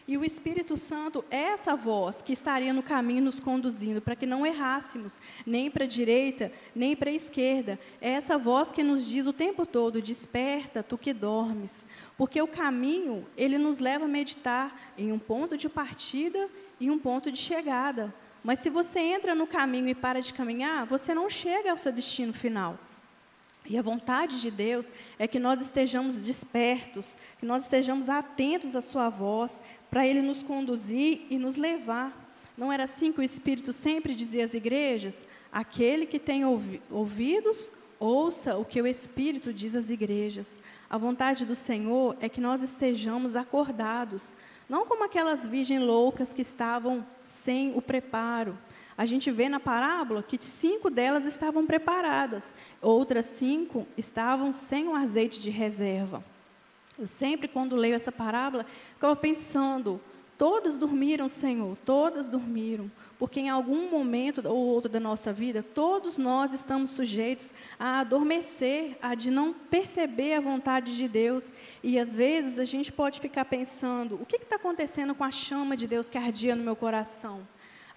E 0.09 0.17
o 0.17 0.25
Espírito 0.25 0.77
Santo 0.77 1.25
é 1.31 1.49
essa 1.49 1.75
voz 1.75 2.23
que 2.23 2.33
estaria 2.33 2.73
no 2.73 2.83
caminho 2.83 3.25
nos 3.25 3.41
conduzindo, 3.41 4.01
para 4.01 4.15
que 4.15 4.25
não 4.25 4.47
errássemos, 4.47 5.21
nem 5.45 5.69
para 5.69 5.83
a 5.83 5.89
direita, 5.89 6.53
nem 6.75 6.95
para 6.95 7.11
a 7.11 7.13
esquerda. 7.13 7.77
É 8.01 8.11
essa 8.11 8.39
voz 8.39 8.71
que 8.71 8.85
nos 8.85 9.05
diz 9.07 9.27
o 9.27 9.33
tempo 9.33 9.67
todo: 9.67 10.01
desperta, 10.01 10.81
tu 10.81 10.97
que 10.97 11.13
dormes. 11.13 11.85
Porque 12.17 12.41
o 12.41 12.47
caminho, 12.47 13.27
ele 13.37 13.59
nos 13.59 13.81
leva 13.81 14.05
a 14.05 14.09
meditar 14.09 14.93
em 14.97 15.11
um 15.11 15.19
ponto 15.19 15.57
de 15.57 15.69
partida 15.69 16.49
e 16.79 16.89
um 16.89 16.99
ponto 16.99 17.33
de 17.33 17.39
chegada. 17.39 18.15
Mas 18.45 18.61
se 18.61 18.71
você 18.71 19.01
entra 19.01 19.35
no 19.35 19.45
caminho 19.45 19.89
e 19.89 19.95
para 19.95 20.23
de 20.23 20.33
caminhar, 20.33 20.87
você 20.87 21.13
não 21.13 21.29
chega 21.29 21.73
ao 21.73 21.79
seu 21.79 21.91
destino 21.91 22.33
final. 22.33 22.79
E 23.69 23.77
a 23.77 23.83
vontade 23.83 24.41
de 24.41 24.51
Deus 24.51 24.89
é 25.19 25.27
que 25.27 25.39
nós 25.39 25.61
estejamos 25.61 26.21
despertos, 26.21 27.17
que 27.39 27.47
nós 27.47 27.63
estejamos 27.63 28.09
atentos 28.09 28.77
à 28.77 28.81
Sua 28.81 29.09
voz, 29.09 29.61
para 29.91 30.07
Ele 30.07 30.23
nos 30.23 30.43
conduzir 30.43 31.27
e 31.29 31.39
nos 31.39 31.57
levar. 31.57 32.25
Não 32.57 32.73
era 32.73 32.85
assim 32.85 33.13
que 33.13 33.21
o 33.21 33.25
Espírito 33.25 33.73
sempre 33.73 34.15
dizia 34.15 34.45
às 34.45 34.55
igrejas? 34.55 35.29
Aquele 35.51 36.07
que 36.07 36.19
tem 36.19 36.45
ouvidos, 36.45 37.73
ouça 37.99 38.57
o 38.57 38.65
que 38.65 38.81
o 38.81 38.87
Espírito 38.87 39.53
diz 39.53 39.75
às 39.75 39.91
igrejas. 39.91 40.59
A 40.89 40.97
vontade 40.97 41.45
do 41.45 41.55
Senhor 41.55 42.17
é 42.21 42.29
que 42.29 42.41
nós 42.41 42.63
estejamos 42.63 43.37
acordados, 43.37 44.33
não 44.69 44.87
como 44.87 45.05
aquelas 45.05 45.47
virgens 45.47 45.83
loucas 45.83 46.33
que 46.33 46.43
estavam 46.43 47.07
sem 47.23 47.77
o 47.77 47.83
preparo, 47.83 48.57
a 48.97 49.05
gente 49.05 49.31
vê 49.31 49.49
na 49.49 49.61
parábola 49.61 50.23
que 50.23 50.39
cinco 50.43 50.89
delas 50.89 51.25
estavam 51.27 51.67
preparadas, 51.67 52.55
outras 52.81 53.27
cinco 53.27 53.87
estavam 53.97 54.53
sem 54.53 54.89
o 54.89 54.95
azeite 54.95 55.41
de 55.41 55.51
reserva. 55.51 56.25
Eu 56.99 57.07
sempre, 57.07 57.47
quando 57.47 57.77
leio 57.77 57.95
essa 57.95 58.11
parábola, 58.11 58.65
ficava 58.95 59.15
pensando: 59.15 60.01
todas 60.39 60.79
dormiram, 60.79 61.29
Senhor, 61.29 61.77
todas 61.85 62.27
dormiram, 62.27 62.91
porque 63.19 63.39
em 63.39 63.51
algum 63.51 63.91
momento 63.91 64.41
ou 64.49 64.57
outro 64.57 64.91
da 64.91 64.99
nossa 64.99 65.31
vida, 65.31 65.63
todos 65.63 66.17
nós 66.17 66.55
estamos 66.55 66.91
sujeitos 66.91 67.53
a 67.79 68.01
adormecer, 68.01 68.97
a 69.03 69.15
de 69.15 69.31
não 69.31 69.53
perceber 69.53 70.35
a 70.35 70.41
vontade 70.41 70.97
de 70.97 71.07
Deus. 71.07 71.53
E 71.83 71.99
às 71.99 72.17
vezes 72.17 72.59
a 72.59 72.65
gente 72.65 72.91
pode 72.91 73.21
ficar 73.21 73.45
pensando: 73.45 74.15
o 74.15 74.25
que 74.25 74.37
está 74.37 74.57
acontecendo 74.57 75.15
com 75.15 75.25
a 75.25 75.31
chama 75.31 75.77
de 75.77 75.87
Deus 75.87 76.09
que 76.09 76.17
ardia 76.17 76.57
no 76.57 76.65
meu 76.65 76.77
coração? 76.77 77.47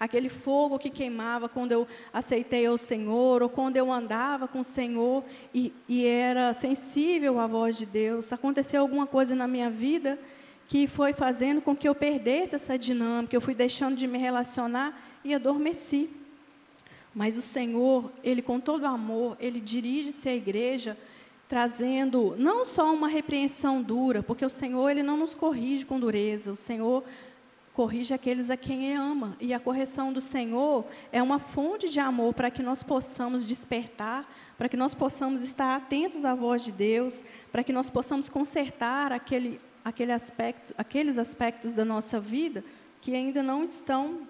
Aquele 0.00 0.30
fogo 0.30 0.78
que 0.78 0.88
queimava 0.88 1.46
quando 1.46 1.72
eu 1.72 1.86
aceitei 2.10 2.66
o 2.70 2.78
Senhor, 2.78 3.42
ou 3.42 3.50
quando 3.50 3.76
eu 3.76 3.92
andava 3.92 4.48
com 4.48 4.60
o 4.60 4.64
Senhor 4.64 5.22
e, 5.54 5.74
e 5.86 6.06
era 6.06 6.54
sensível 6.54 7.38
à 7.38 7.46
voz 7.46 7.76
de 7.76 7.84
Deus. 7.84 8.32
Aconteceu 8.32 8.80
alguma 8.80 9.06
coisa 9.06 9.36
na 9.36 9.46
minha 9.46 9.68
vida 9.68 10.18
que 10.66 10.86
foi 10.86 11.12
fazendo 11.12 11.60
com 11.60 11.76
que 11.76 11.86
eu 11.86 11.94
perdesse 11.94 12.54
essa 12.54 12.78
dinâmica, 12.78 13.36
eu 13.36 13.40
fui 13.40 13.54
deixando 13.54 13.96
de 13.96 14.06
me 14.06 14.16
relacionar 14.16 14.98
e 15.22 15.34
adormeci. 15.34 16.08
Mas 17.14 17.36
o 17.36 17.42
Senhor, 17.42 18.10
Ele 18.24 18.40
com 18.40 18.58
todo 18.58 18.86
amor, 18.86 19.36
Ele 19.38 19.60
dirige-se 19.60 20.28
à 20.28 20.34
igreja 20.34 20.96
trazendo 21.50 22.36
não 22.38 22.64
só 22.64 22.94
uma 22.94 23.08
repreensão 23.08 23.82
dura, 23.82 24.22
porque 24.22 24.46
o 24.46 24.48
Senhor 24.48 24.88
ele 24.88 25.02
não 25.02 25.16
nos 25.16 25.34
corrige 25.34 25.84
com 25.84 25.98
dureza, 25.98 26.52
o 26.52 26.56
Senhor 26.56 27.02
corrige 27.80 28.12
aqueles 28.12 28.50
a 28.50 28.58
quem 28.58 28.94
ama. 28.94 29.34
E 29.40 29.54
a 29.54 29.58
correção 29.58 30.12
do 30.12 30.20
Senhor 30.20 30.84
é 31.10 31.22
uma 31.22 31.38
fonte 31.38 31.88
de 31.88 31.98
amor 31.98 32.34
para 32.34 32.50
que 32.50 32.62
nós 32.62 32.82
possamos 32.82 33.48
despertar, 33.48 34.30
para 34.58 34.68
que 34.68 34.76
nós 34.76 34.92
possamos 34.92 35.40
estar 35.40 35.74
atentos 35.76 36.22
à 36.26 36.34
voz 36.34 36.62
de 36.62 36.72
Deus, 36.72 37.24
para 37.50 37.64
que 37.64 37.72
nós 37.72 37.88
possamos 37.88 38.28
consertar 38.28 39.14
aquele, 39.14 39.58
aquele 39.82 40.12
aspecto, 40.12 40.74
aqueles 40.76 41.16
aspectos 41.16 41.72
da 41.72 41.82
nossa 41.82 42.20
vida 42.20 42.62
que 43.00 43.14
ainda 43.14 43.42
não 43.42 43.64
estão 43.64 44.28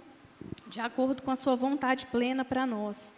de 0.68 0.78
acordo 0.78 1.20
com 1.20 1.32
a 1.32 1.36
sua 1.36 1.56
vontade 1.56 2.06
plena 2.06 2.44
para 2.44 2.64
nós. 2.64 3.12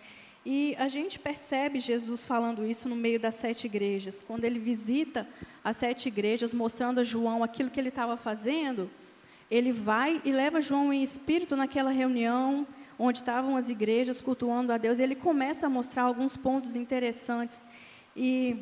E 0.46 0.74
a 0.78 0.88
gente 0.88 1.18
percebe 1.18 1.78
Jesus 1.78 2.24
falando 2.24 2.64
isso 2.64 2.88
no 2.88 2.96
meio 2.96 3.20
das 3.20 3.34
sete 3.34 3.66
igrejas. 3.66 4.24
Quando 4.26 4.44
ele 4.44 4.58
visita 4.58 5.28
as 5.62 5.76
sete 5.76 6.08
igrejas, 6.08 6.54
mostrando 6.54 7.00
a 7.00 7.04
João 7.04 7.44
aquilo 7.44 7.68
que 7.68 7.78
ele 7.78 7.90
estava 7.90 8.16
fazendo, 8.16 8.88
ele 9.52 9.70
vai 9.70 10.18
e 10.24 10.32
leva 10.32 10.62
João 10.62 10.90
em 10.90 11.02
espírito 11.02 11.54
naquela 11.54 11.90
reunião 11.90 12.66
onde 12.98 13.18
estavam 13.18 13.54
as 13.54 13.68
igrejas 13.68 14.22
cultuando 14.22 14.72
a 14.72 14.78
Deus, 14.78 14.98
e 14.98 15.02
ele 15.02 15.14
começa 15.14 15.66
a 15.66 15.68
mostrar 15.68 16.04
alguns 16.04 16.38
pontos 16.38 16.74
interessantes. 16.74 17.62
E 18.16 18.56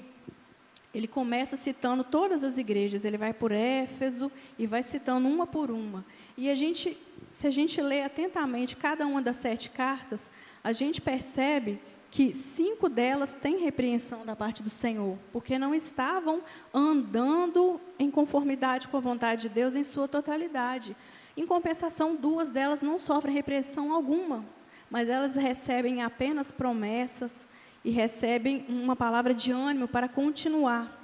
ele 0.92 1.06
começa 1.06 1.56
citando 1.56 2.02
todas 2.02 2.42
as 2.42 2.58
igrejas, 2.58 3.04
ele 3.04 3.16
vai 3.16 3.32
por 3.32 3.52
Éfeso 3.52 4.32
e 4.58 4.66
vai 4.66 4.82
citando 4.82 5.28
uma 5.28 5.46
por 5.46 5.70
uma. 5.70 6.04
E 6.36 6.50
a 6.50 6.56
gente, 6.56 6.98
se 7.30 7.46
a 7.46 7.50
gente 7.50 7.80
lê 7.80 8.02
atentamente 8.02 8.74
cada 8.74 9.06
uma 9.06 9.22
das 9.22 9.36
sete 9.36 9.70
cartas, 9.70 10.28
a 10.64 10.72
gente 10.72 11.00
percebe 11.00 11.78
que 12.10 12.34
cinco 12.34 12.88
delas 12.88 13.34
têm 13.34 13.58
repreensão 13.58 14.26
da 14.26 14.34
parte 14.34 14.62
do 14.62 14.70
Senhor, 14.70 15.16
porque 15.32 15.58
não 15.58 15.74
estavam 15.74 16.42
andando 16.74 17.80
em 17.98 18.10
conformidade 18.10 18.88
com 18.88 18.96
a 18.96 19.00
vontade 19.00 19.42
de 19.42 19.48
Deus 19.48 19.76
em 19.76 19.84
sua 19.84 20.08
totalidade. 20.08 20.96
Em 21.36 21.46
compensação, 21.46 22.16
duas 22.16 22.50
delas 22.50 22.82
não 22.82 22.98
sofrem 22.98 23.34
repreensão 23.34 23.92
alguma, 23.92 24.44
mas 24.90 25.08
elas 25.08 25.36
recebem 25.36 26.02
apenas 26.02 26.50
promessas 26.50 27.48
e 27.84 27.90
recebem 27.90 28.64
uma 28.68 28.96
palavra 28.96 29.32
de 29.32 29.52
ânimo 29.52 29.86
para 29.86 30.08
continuar. 30.08 30.99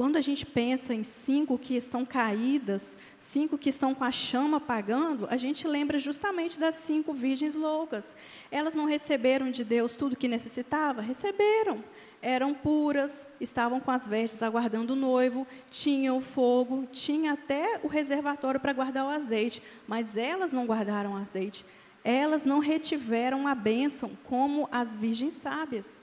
Quando 0.00 0.16
a 0.16 0.22
gente 0.22 0.46
pensa 0.46 0.94
em 0.94 1.02
cinco 1.02 1.58
que 1.58 1.76
estão 1.76 2.06
caídas, 2.06 2.96
cinco 3.18 3.58
que 3.58 3.68
estão 3.68 3.94
com 3.94 4.02
a 4.02 4.10
chama 4.10 4.56
apagando, 4.56 5.28
a 5.30 5.36
gente 5.36 5.68
lembra 5.68 5.98
justamente 5.98 6.58
das 6.58 6.76
cinco 6.76 7.12
virgens 7.12 7.54
loucas. 7.54 8.16
Elas 8.50 8.74
não 8.74 8.86
receberam 8.86 9.50
de 9.50 9.62
Deus 9.62 9.94
tudo 9.96 10.16
que 10.16 10.26
necessitava? 10.26 11.02
Receberam. 11.02 11.84
Eram 12.22 12.54
puras, 12.54 13.28
estavam 13.38 13.78
com 13.78 13.90
as 13.90 14.08
vestes 14.08 14.42
aguardando 14.42 14.94
o 14.94 14.96
noivo, 14.96 15.46
tinham 15.68 16.16
o 16.16 16.22
fogo, 16.22 16.88
tinha 16.90 17.34
até 17.34 17.78
o 17.82 17.86
reservatório 17.86 18.58
para 18.58 18.72
guardar 18.72 19.04
o 19.04 19.10
azeite, 19.10 19.62
mas 19.86 20.16
elas 20.16 20.50
não 20.50 20.64
guardaram 20.64 21.12
o 21.12 21.18
azeite. 21.18 21.62
Elas 22.02 22.46
não 22.46 22.58
retiveram 22.58 23.46
a 23.46 23.54
bênção 23.54 24.12
como 24.24 24.66
as 24.72 24.96
virgens 24.96 25.34
sábias. 25.34 26.00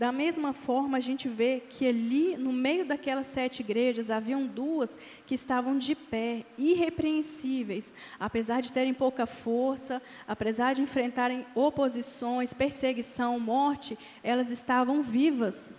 Da 0.00 0.10
mesma 0.10 0.54
forma, 0.54 0.96
a 0.96 1.00
gente 1.00 1.28
vê 1.28 1.62
que 1.68 1.86
ali, 1.86 2.34
no 2.34 2.54
meio 2.54 2.86
daquelas 2.86 3.26
sete 3.26 3.60
igrejas, 3.60 4.10
haviam 4.10 4.46
duas 4.46 4.88
que 5.26 5.34
estavam 5.34 5.76
de 5.76 5.94
pé, 5.94 6.46
irrepreensíveis, 6.56 7.92
apesar 8.18 8.62
de 8.62 8.72
terem 8.72 8.94
pouca 8.94 9.26
força, 9.26 10.00
apesar 10.26 10.72
de 10.72 10.80
enfrentarem 10.80 11.44
oposições, 11.54 12.54
perseguição, 12.54 13.38
morte, 13.38 13.98
elas 14.22 14.48
estavam 14.48 15.02
vivas, 15.02 15.70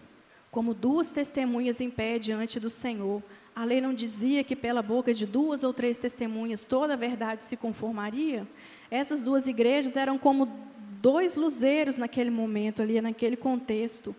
como 0.52 0.76
duas 0.76 1.10
testemunhas 1.10 1.82
em 1.82 1.90
pé 1.90 2.20
diante 2.20 2.60
do 2.60 2.70
Senhor. 2.70 3.24
A 3.56 3.64
lei 3.64 3.82
não 3.82 3.92
dizia 3.92 4.44
que 4.44 4.56
pela 4.56 4.84
boca 4.84 5.16
de 5.16 5.26
duas 5.26 5.64
ou 5.64 5.74
três 5.74 5.98
testemunhas 5.98 6.64
toda 6.64 6.94
a 6.94 6.96
verdade 6.96 7.44
se 7.44 7.58
conformaria? 7.58 8.48
Essas 8.92 9.24
duas 9.24 9.48
igrejas 9.48 9.96
eram 9.96 10.20
como 10.20 10.71
dois 11.02 11.36
luzeiros 11.36 11.98
naquele 11.98 12.30
momento, 12.30 12.82
ali, 12.82 13.02
naquele 13.02 13.36
contexto. 13.36 14.16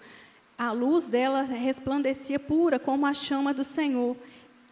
A 0.59 0.73
luz 0.73 1.07
dela 1.07 1.43
resplandecia 1.43 2.39
pura, 2.39 2.79
como 2.79 3.07
a 3.07 3.15
chama 3.15 3.55
do 3.55 3.63
Senhor. 3.63 4.17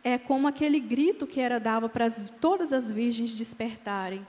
É 0.03 0.19
como 0.19 0.49
aquele 0.49 0.81
grito 0.81 1.27
que 1.27 1.41
era 1.41 1.61
dado 1.61 1.89
para 1.89 2.07
as, 2.07 2.25
todas 2.41 2.73
as 2.73 2.91
virgens 2.91 3.37
despertarem. 3.37 4.27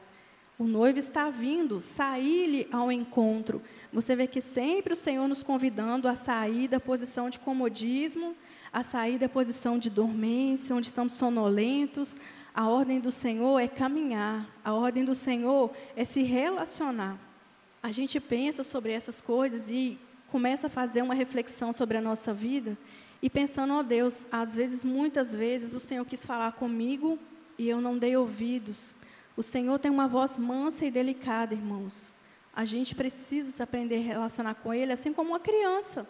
O 0.60 0.66
noivo 0.66 1.00
está 1.00 1.30
vindo, 1.30 1.82
sair-lhe 1.82 2.68
ao 2.72 2.92
encontro. 2.92 3.62
Você 3.92 4.16
vê 4.16 4.28
que 4.28 4.42
sempre 4.42 4.94
o 4.94 4.96
Senhor 4.96 5.28
nos 5.28 5.42
convidando 5.42 6.08
a 6.08 6.14
sair 6.14 6.68
da 6.68 6.80
posição 6.80 7.32
de 7.32 7.40
comodismo, 7.40 8.36
a 8.72 8.84
sair 8.84 9.18
da 9.18 9.28
posição 9.28 9.80
de 9.80 9.90
dormência, 9.90 10.76
onde 10.76 10.86
estamos 10.86 11.14
sonolentos. 11.14 12.16
A 12.54 12.68
ordem 12.68 13.00
do 13.00 13.10
Senhor 13.10 13.60
é 13.60 13.68
caminhar, 13.68 14.46
a 14.64 14.74
ordem 14.74 15.04
do 15.04 15.16
Senhor 15.16 15.72
é 15.96 16.06
se 16.06 16.22
relacionar 16.22 17.31
a 17.84 17.92
gente 17.92 18.20
pensa 18.20 18.64
sobre 18.64 18.92
essas 18.92 19.20
coisas 19.20 19.70
e 19.72 19.98
começa 20.28 20.68
a 20.68 20.70
fazer 20.70 21.02
uma 21.02 21.14
reflexão 21.14 21.74
sobre 21.74 21.98
a 21.98 22.02
nossa 22.02 22.34
vida 22.34 22.78
e 23.22 23.30
pensando, 23.30 23.74
ó 23.74 23.80
oh 23.80 23.84
Deus, 23.84 24.28
às 24.32 24.56
vezes, 24.56 24.84
muitas 24.84 25.34
vezes, 25.34 25.74
o 25.74 25.80
Senhor 25.80 26.06
quis 26.06 26.26
falar 26.26 26.52
comigo 26.54 27.20
e 27.58 27.68
eu 27.68 27.82
não 27.82 27.98
dei 27.98 28.16
ouvidos. 28.16 28.96
O 29.36 29.44
Senhor 29.44 29.78
tem 29.80 29.92
uma 29.92 30.08
voz 30.08 30.38
mansa 30.38 30.86
e 30.86 30.92
delicada, 30.92 31.54
irmãos. 31.54 32.14
A 32.54 32.66
gente 32.66 32.96
precisa 32.96 33.64
aprender 33.64 33.98
a 33.98 34.02
relacionar 34.02 34.56
com 34.56 34.74
Ele, 34.74 34.92
assim 34.92 35.14
como 35.14 35.32
uma 35.32 35.40
criança. 35.40 36.08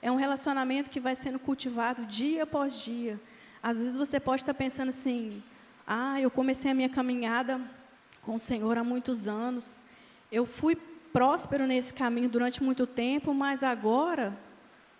É 0.00 0.10
um 0.10 0.16
relacionamento 0.16 0.90
que 0.90 1.00
vai 1.00 1.14
sendo 1.14 1.38
cultivado 1.38 2.04
dia 2.06 2.42
após 2.42 2.82
dia. 2.82 3.20
Às 3.62 3.78
vezes 3.78 3.96
você 3.96 4.18
pode 4.18 4.42
estar 4.42 4.54
pensando 4.54 4.88
assim: 4.88 5.42
ah, 5.86 6.20
eu 6.20 6.30
comecei 6.30 6.70
a 6.70 6.74
minha 6.74 6.88
caminhada 6.88 7.60
com 8.22 8.36
o 8.36 8.40
Senhor 8.40 8.76
há 8.76 8.84
muitos 8.84 9.28
anos. 9.28 9.80
Eu 10.32 10.46
fui 10.46 10.76
próspero 11.14 11.64
nesse 11.64 11.94
caminho 11.94 12.28
durante 12.28 12.60
muito 12.60 12.88
tempo, 12.88 13.32
mas 13.32 13.62
agora, 13.62 14.36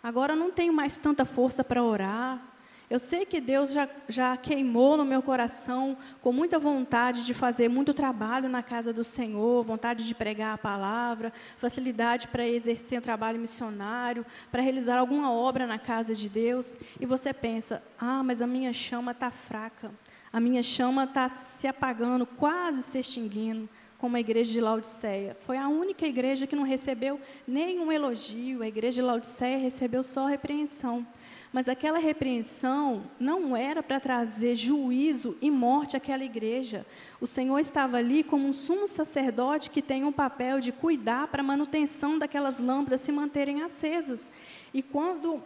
agora 0.00 0.36
não 0.36 0.48
tenho 0.48 0.72
mais 0.72 0.96
tanta 0.96 1.24
força 1.24 1.64
para 1.64 1.82
orar. 1.82 2.40
Eu 2.88 3.00
sei 3.00 3.26
que 3.26 3.40
Deus 3.40 3.72
já, 3.72 3.88
já 4.08 4.36
queimou 4.36 4.96
no 4.96 5.04
meu 5.04 5.20
coração 5.20 5.96
com 6.22 6.32
muita 6.32 6.56
vontade 6.56 7.26
de 7.26 7.34
fazer 7.34 7.68
muito 7.68 7.92
trabalho 7.92 8.48
na 8.48 8.62
casa 8.62 8.92
do 8.92 9.02
Senhor, 9.02 9.64
vontade 9.64 10.06
de 10.06 10.14
pregar 10.14 10.54
a 10.54 10.58
palavra, 10.58 11.32
facilidade 11.56 12.28
para 12.28 12.46
exercer 12.46 13.00
um 13.00 13.02
trabalho 13.02 13.40
missionário, 13.40 14.24
para 14.52 14.62
realizar 14.62 14.98
alguma 14.98 15.32
obra 15.32 15.66
na 15.66 15.80
casa 15.80 16.14
de 16.14 16.28
Deus. 16.28 16.76
E 17.00 17.06
você 17.06 17.32
pensa: 17.32 17.82
ah, 17.98 18.22
mas 18.22 18.40
a 18.40 18.46
minha 18.46 18.72
chama 18.72 19.10
está 19.10 19.32
fraca, 19.32 19.90
a 20.32 20.38
minha 20.38 20.62
chama 20.62 21.02
está 21.02 21.28
se 21.28 21.66
apagando, 21.66 22.24
quase 22.24 22.84
se 22.84 23.00
extinguindo 23.00 23.68
como 24.04 24.18
a 24.18 24.20
igreja 24.20 24.52
de 24.52 24.60
Laodiceia. 24.60 25.34
Foi 25.46 25.56
a 25.56 25.66
única 25.66 26.06
igreja 26.06 26.46
que 26.46 26.54
não 26.54 26.62
recebeu 26.62 27.18
nenhum 27.48 27.90
elogio, 27.90 28.62
a 28.62 28.68
igreja 28.68 29.00
de 29.00 29.06
Laodiceia 29.06 29.56
recebeu 29.56 30.02
só 30.02 30.26
repreensão. 30.26 31.06
Mas 31.50 31.70
aquela 31.70 31.98
repreensão 31.98 33.04
não 33.18 33.56
era 33.56 33.82
para 33.82 33.98
trazer 33.98 34.56
juízo 34.56 35.38
e 35.40 35.50
morte 35.50 35.96
àquela 35.96 36.22
igreja. 36.22 36.84
O 37.18 37.26
Senhor 37.26 37.58
estava 37.60 37.96
ali 37.96 38.22
como 38.22 38.46
um 38.46 38.52
sumo 38.52 38.86
sacerdote 38.86 39.70
que 39.70 39.80
tem 39.80 40.04
um 40.04 40.12
papel 40.12 40.60
de 40.60 40.70
cuidar 40.70 41.28
para 41.28 41.40
a 41.40 41.42
manutenção 41.42 42.18
daquelas 42.18 42.60
lâmpadas 42.60 43.00
se 43.00 43.10
manterem 43.10 43.62
acesas. 43.62 44.30
E 44.74 44.82
quando 44.82 45.42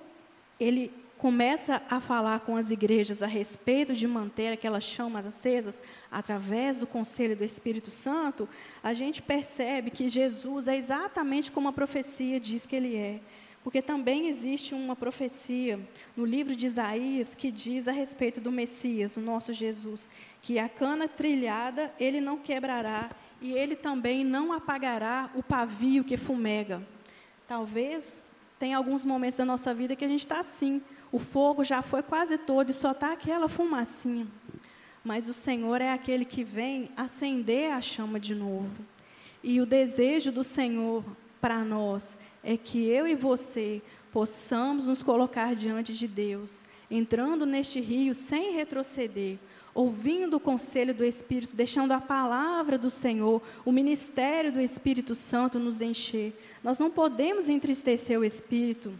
ele 0.58 0.90
começa 1.18 1.82
a 1.90 1.98
falar 1.98 2.40
com 2.40 2.56
as 2.56 2.70
igrejas 2.70 3.22
a 3.22 3.26
respeito 3.26 3.92
de 3.92 4.06
manter 4.06 4.52
aquelas 4.52 4.84
chamas 4.84 5.26
acesas 5.26 5.82
através 6.10 6.78
do 6.78 6.86
conselho 6.86 7.36
do 7.36 7.44
Espírito 7.44 7.90
Santo, 7.90 8.48
a 8.82 8.94
gente 8.94 9.20
percebe 9.20 9.90
que 9.90 10.08
Jesus 10.08 10.68
é 10.68 10.76
exatamente 10.76 11.50
como 11.50 11.68
a 11.68 11.72
profecia 11.72 12.38
diz 12.38 12.66
que 12.66 12.76
ele 12.76 12.96
é. 12.96 13.20
Porque 13.64 13.82
também 13.82 14.28
existe 14.28 14.74
uma 14.74 14.94
profecia 14.94 15.78
no 16.16 16.24
livro 16.24 16.54
de 16.54 16.66
Isaías 16.66 17.34
que 17.34 17.50
diz 17.50 17.88
a 17.88 17.92
respeito 17.92 18.40
do 18.40 18.52
Messias, 18.52 19.16
o 19.16 19.20
nosso 19.20 19.52
Jesus, 19.52 20.08
que 20.40 20.58
a 20.58 20.68
cana 20.68 21.08
trilhada 21.08 21.92
ele 21.98 22.20
não 22.20 22.38
quebrará 22.38 23.10
e 23.42 23.52
ele 23.52 23.74
também 23.74 24.24
não 24.24 24.52
apagará 24.52 25.30
o 25.34 25.42
pavio 25.42 26.04
que 26.04 26.16
fumega. 26.16 26.80
Talvez 27.46 28.22
tenha 28.58 28.76
alguns 28.76 29.04
momentos 29.04 29.36
da 29.36 29.44
nossa 29.44 29.72
vida 29.74 29.94
que 29.94 30.04
a 30.04 30.08
gente 30.08 30.20
está 30.20 30.40
assim, 30.40 30.82
o 31.10 31.18
fogo 31.18 31.64
já 31.64 31.82
foi 31.82 32.02
quase 32.02 32.38
todo 32.38 32.70
e 32.70 32.74
só 32.74 32.92
está 32.92 33.12
aquela 33.12 33.48
fumacinha. 33.48 34.26
Mas 35.02 35.28
o 35.28 35.32
Senhor 35.32 35.80
é 35.80 35.92
aquele 35.92 36.24
que 36.24 36.44
vem 36.44 36.90
acender 36.96 37.72
a 37.72 37.80
chama 37.80 38.20
de 38.20 38.34
novo. 38.34 38.84
E 39.42 39.60
o 39.60 39.66
desejo 39.66 40.30
do 40.30 40.44
Senhor 40.44 41.04
para 41.40 41.64
nós 41.64 42.16
é 42.42 42.56
que 42.56 42.86
eu 42.88 43.06
e 43.06 43.14
você 43.14 43.80
possamos 44.12 44.88
nos 44.88 45.02
colocar 45.02 45.54
diante 45.54 45.92
de 45.94 46.08
Deus, 46.08 46.62
entrando 46.90 47.46
neste 47.46 47.80
rio 47.80 48.14
sem 48.14 48.52
retroceder, 48.52 49.38
ouvindo 49.74 50.38
o 50.38 50.40
conselho 50.40 50.92
do 50.92 51.04
Espírito, 51.04 51.54
deixando 51.54 51.92
a 51.92 52.00
palavra 52.00 52.76
do 52.76 52.90
Senhor, 52.90 53.40
o 53.64 53.70
ministério 53.70 54.50
do 54.50 54.60
Espírito 54.60 55.14
Santo 55.14 55.58
nos 55.58 55.80
encher. 55.80 56.32
Nós 56.64 56.78
não 56.78 56.90
podemos 56.90 57.48
entristecer 57.48 58.18
o 58.18 58.24
Espírito. 58.24 58.92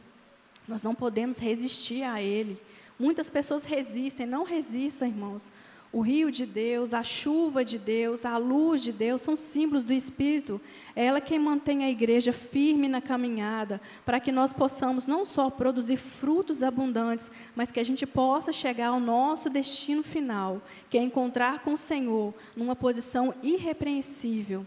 Nós 0.68 0.82
não 0.82 0.94
podemos 0.94 1.38
resistir 1.38 2.02
a 2.02 2.22
Ele. 2.22 2.60
Muitas 2.98 3.30
pessoas 3.30 3.64
resistem, 3.64 4.26
não 4.26 4.44
resistam, 4.44 5.08
irmãos. 5.08 5.50
O 5.90 6.02
rio 6.02 6.30
de 6.30 6.44
Deus, 6.44 6.92
a 6.92 7.02
chuva 7.02 7.64
de 7.64 7.78
Deus, 7.78 8.26
a 8.26 8.36
luz 8.36 8.82
de 8.82 8.92
Deus 8.92 9.22
são 9.22 9.34
símbolos 9.34 9.82
do 9.82 9.94
Espírito. 9.94 10.60
É 10.94 11.06
ela 11.06 11.18
quem 11.18 11.38
mantém 11.38 11.82
a 11.82 11.90
igreja 11.90 12.30
firme 12.30 12.88
na 12.88 13.00
caminhada, 13.00 13.80
para 14.04 14.20
que 14.20 14.30
nós 14.30 14.52
possamos 14.52 15.06
não 15.06 15.24
só 15.24 15.48
produzir 15.48 15.96
frutos 15.96 16.62
abundantes, 16.62 17.30
mas 17.56 17.72
que 17.72 17.80
a 17.80 17.84
gente 17.84 18.04
possa 18.04 18.52
chegar 18.52 18.88
ao 18.88 19.00
nosso 19.00 19.48
destino 19.48 20.02
final, 20.02 20.60
que 20.90 20.98
é 20.98 21.02
encontrar 21.02 21.60
com 21.60 21.72
o 21.72 21.78
Senhor 21.78 22.34
numa 22.54 22.76
posição 22.76 23.32
irrepreensível. 23.42 24.66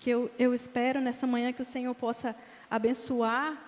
Que 0.00 0.08
eu, 0.08 0.30
eu 0.38 0.54
espero 0.54 0.98
nessa 0.98 1.26
manhã 1.26 1.52
que 1.52 1.60
o 1.60 1.66
Senhor 1.66 1.94
possa 1.94 2.34
abençoar 2.70 3.67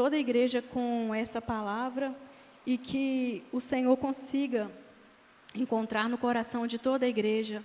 toda 0.00 0.16
a 0.16 0.18
igreja 0.18 0.62
com 0.62 1.14
essa 1.14 1.42
palavra 1.42 2.16
e 2.64 2.78
que 2.78 3.42
o 3.52 3.60
Senhor 3.60 3.94
consiga 3.98 4.70
encontrar 5.54 6.08
no 6.08 6.16
coração 6.16 6.66
de 6.66 6.78
toda 6.78 7.04
a 7.04 7.08
igreja 7.10 7.62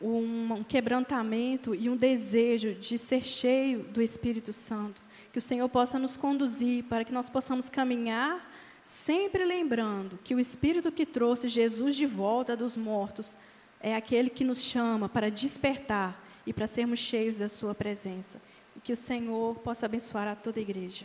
um 0.00 0.62
quebrantamento 0.62 1.74
e 1.74 1.90
um 1.90 1.96
desejo 1.96 2.74
de 2.76 2.96
ser 2.96 3.24
cheio 3.24 3.80
do 3.82 4.00
Espírito 4.00 4.52
Santo. 4.52 5.02
Que 5.32 5.38
o 5.38 5.42
Senhor 5.42 5.68
possa 5.68 5.98
nos 5.98 6.16
conduzir 6.16 6.84
para 6.84 7.04
que 7.04 7.10
nós 7.12 7.28
possamos 7.28 7.68
caminhar 7.68 8.48
sempre 8.84 9.44
lembrando 9.44 10.16
que 10.22 10.36
o 10.36 10.38
Espírito 10.38 10.92
que 10.92 11.04
trouxe 11.04 11.48
Jesus 11.48 11.96
de 11.96 12.06
volta 12.06 12.56
dos 12.56 12.76
mortos 12.76 13.36
é 13.80 13.96
aquele 13.96 14.30
que 14.30 14.44
nos 14.44 14.62
chama 14.62 15.08
para 15.08 15.28
despertar 15.28 16.24
e 16.46 16.52
para 16.52 16.68
sermos 16.68 17.00
cheios 17.00 17.38
da 17.38 17.48
Sua 17.48 17.74
presença. 17.74 18.40
Que 18.84 18.92
o 18.92 18.96
Senhor 18.96 19.56
possa 19.56 19.86
abençoar 19.86 20.28
a 20.28 20.36
toda 20.36 20.60
a 20.60 20.62
igreja. 20.62 21.04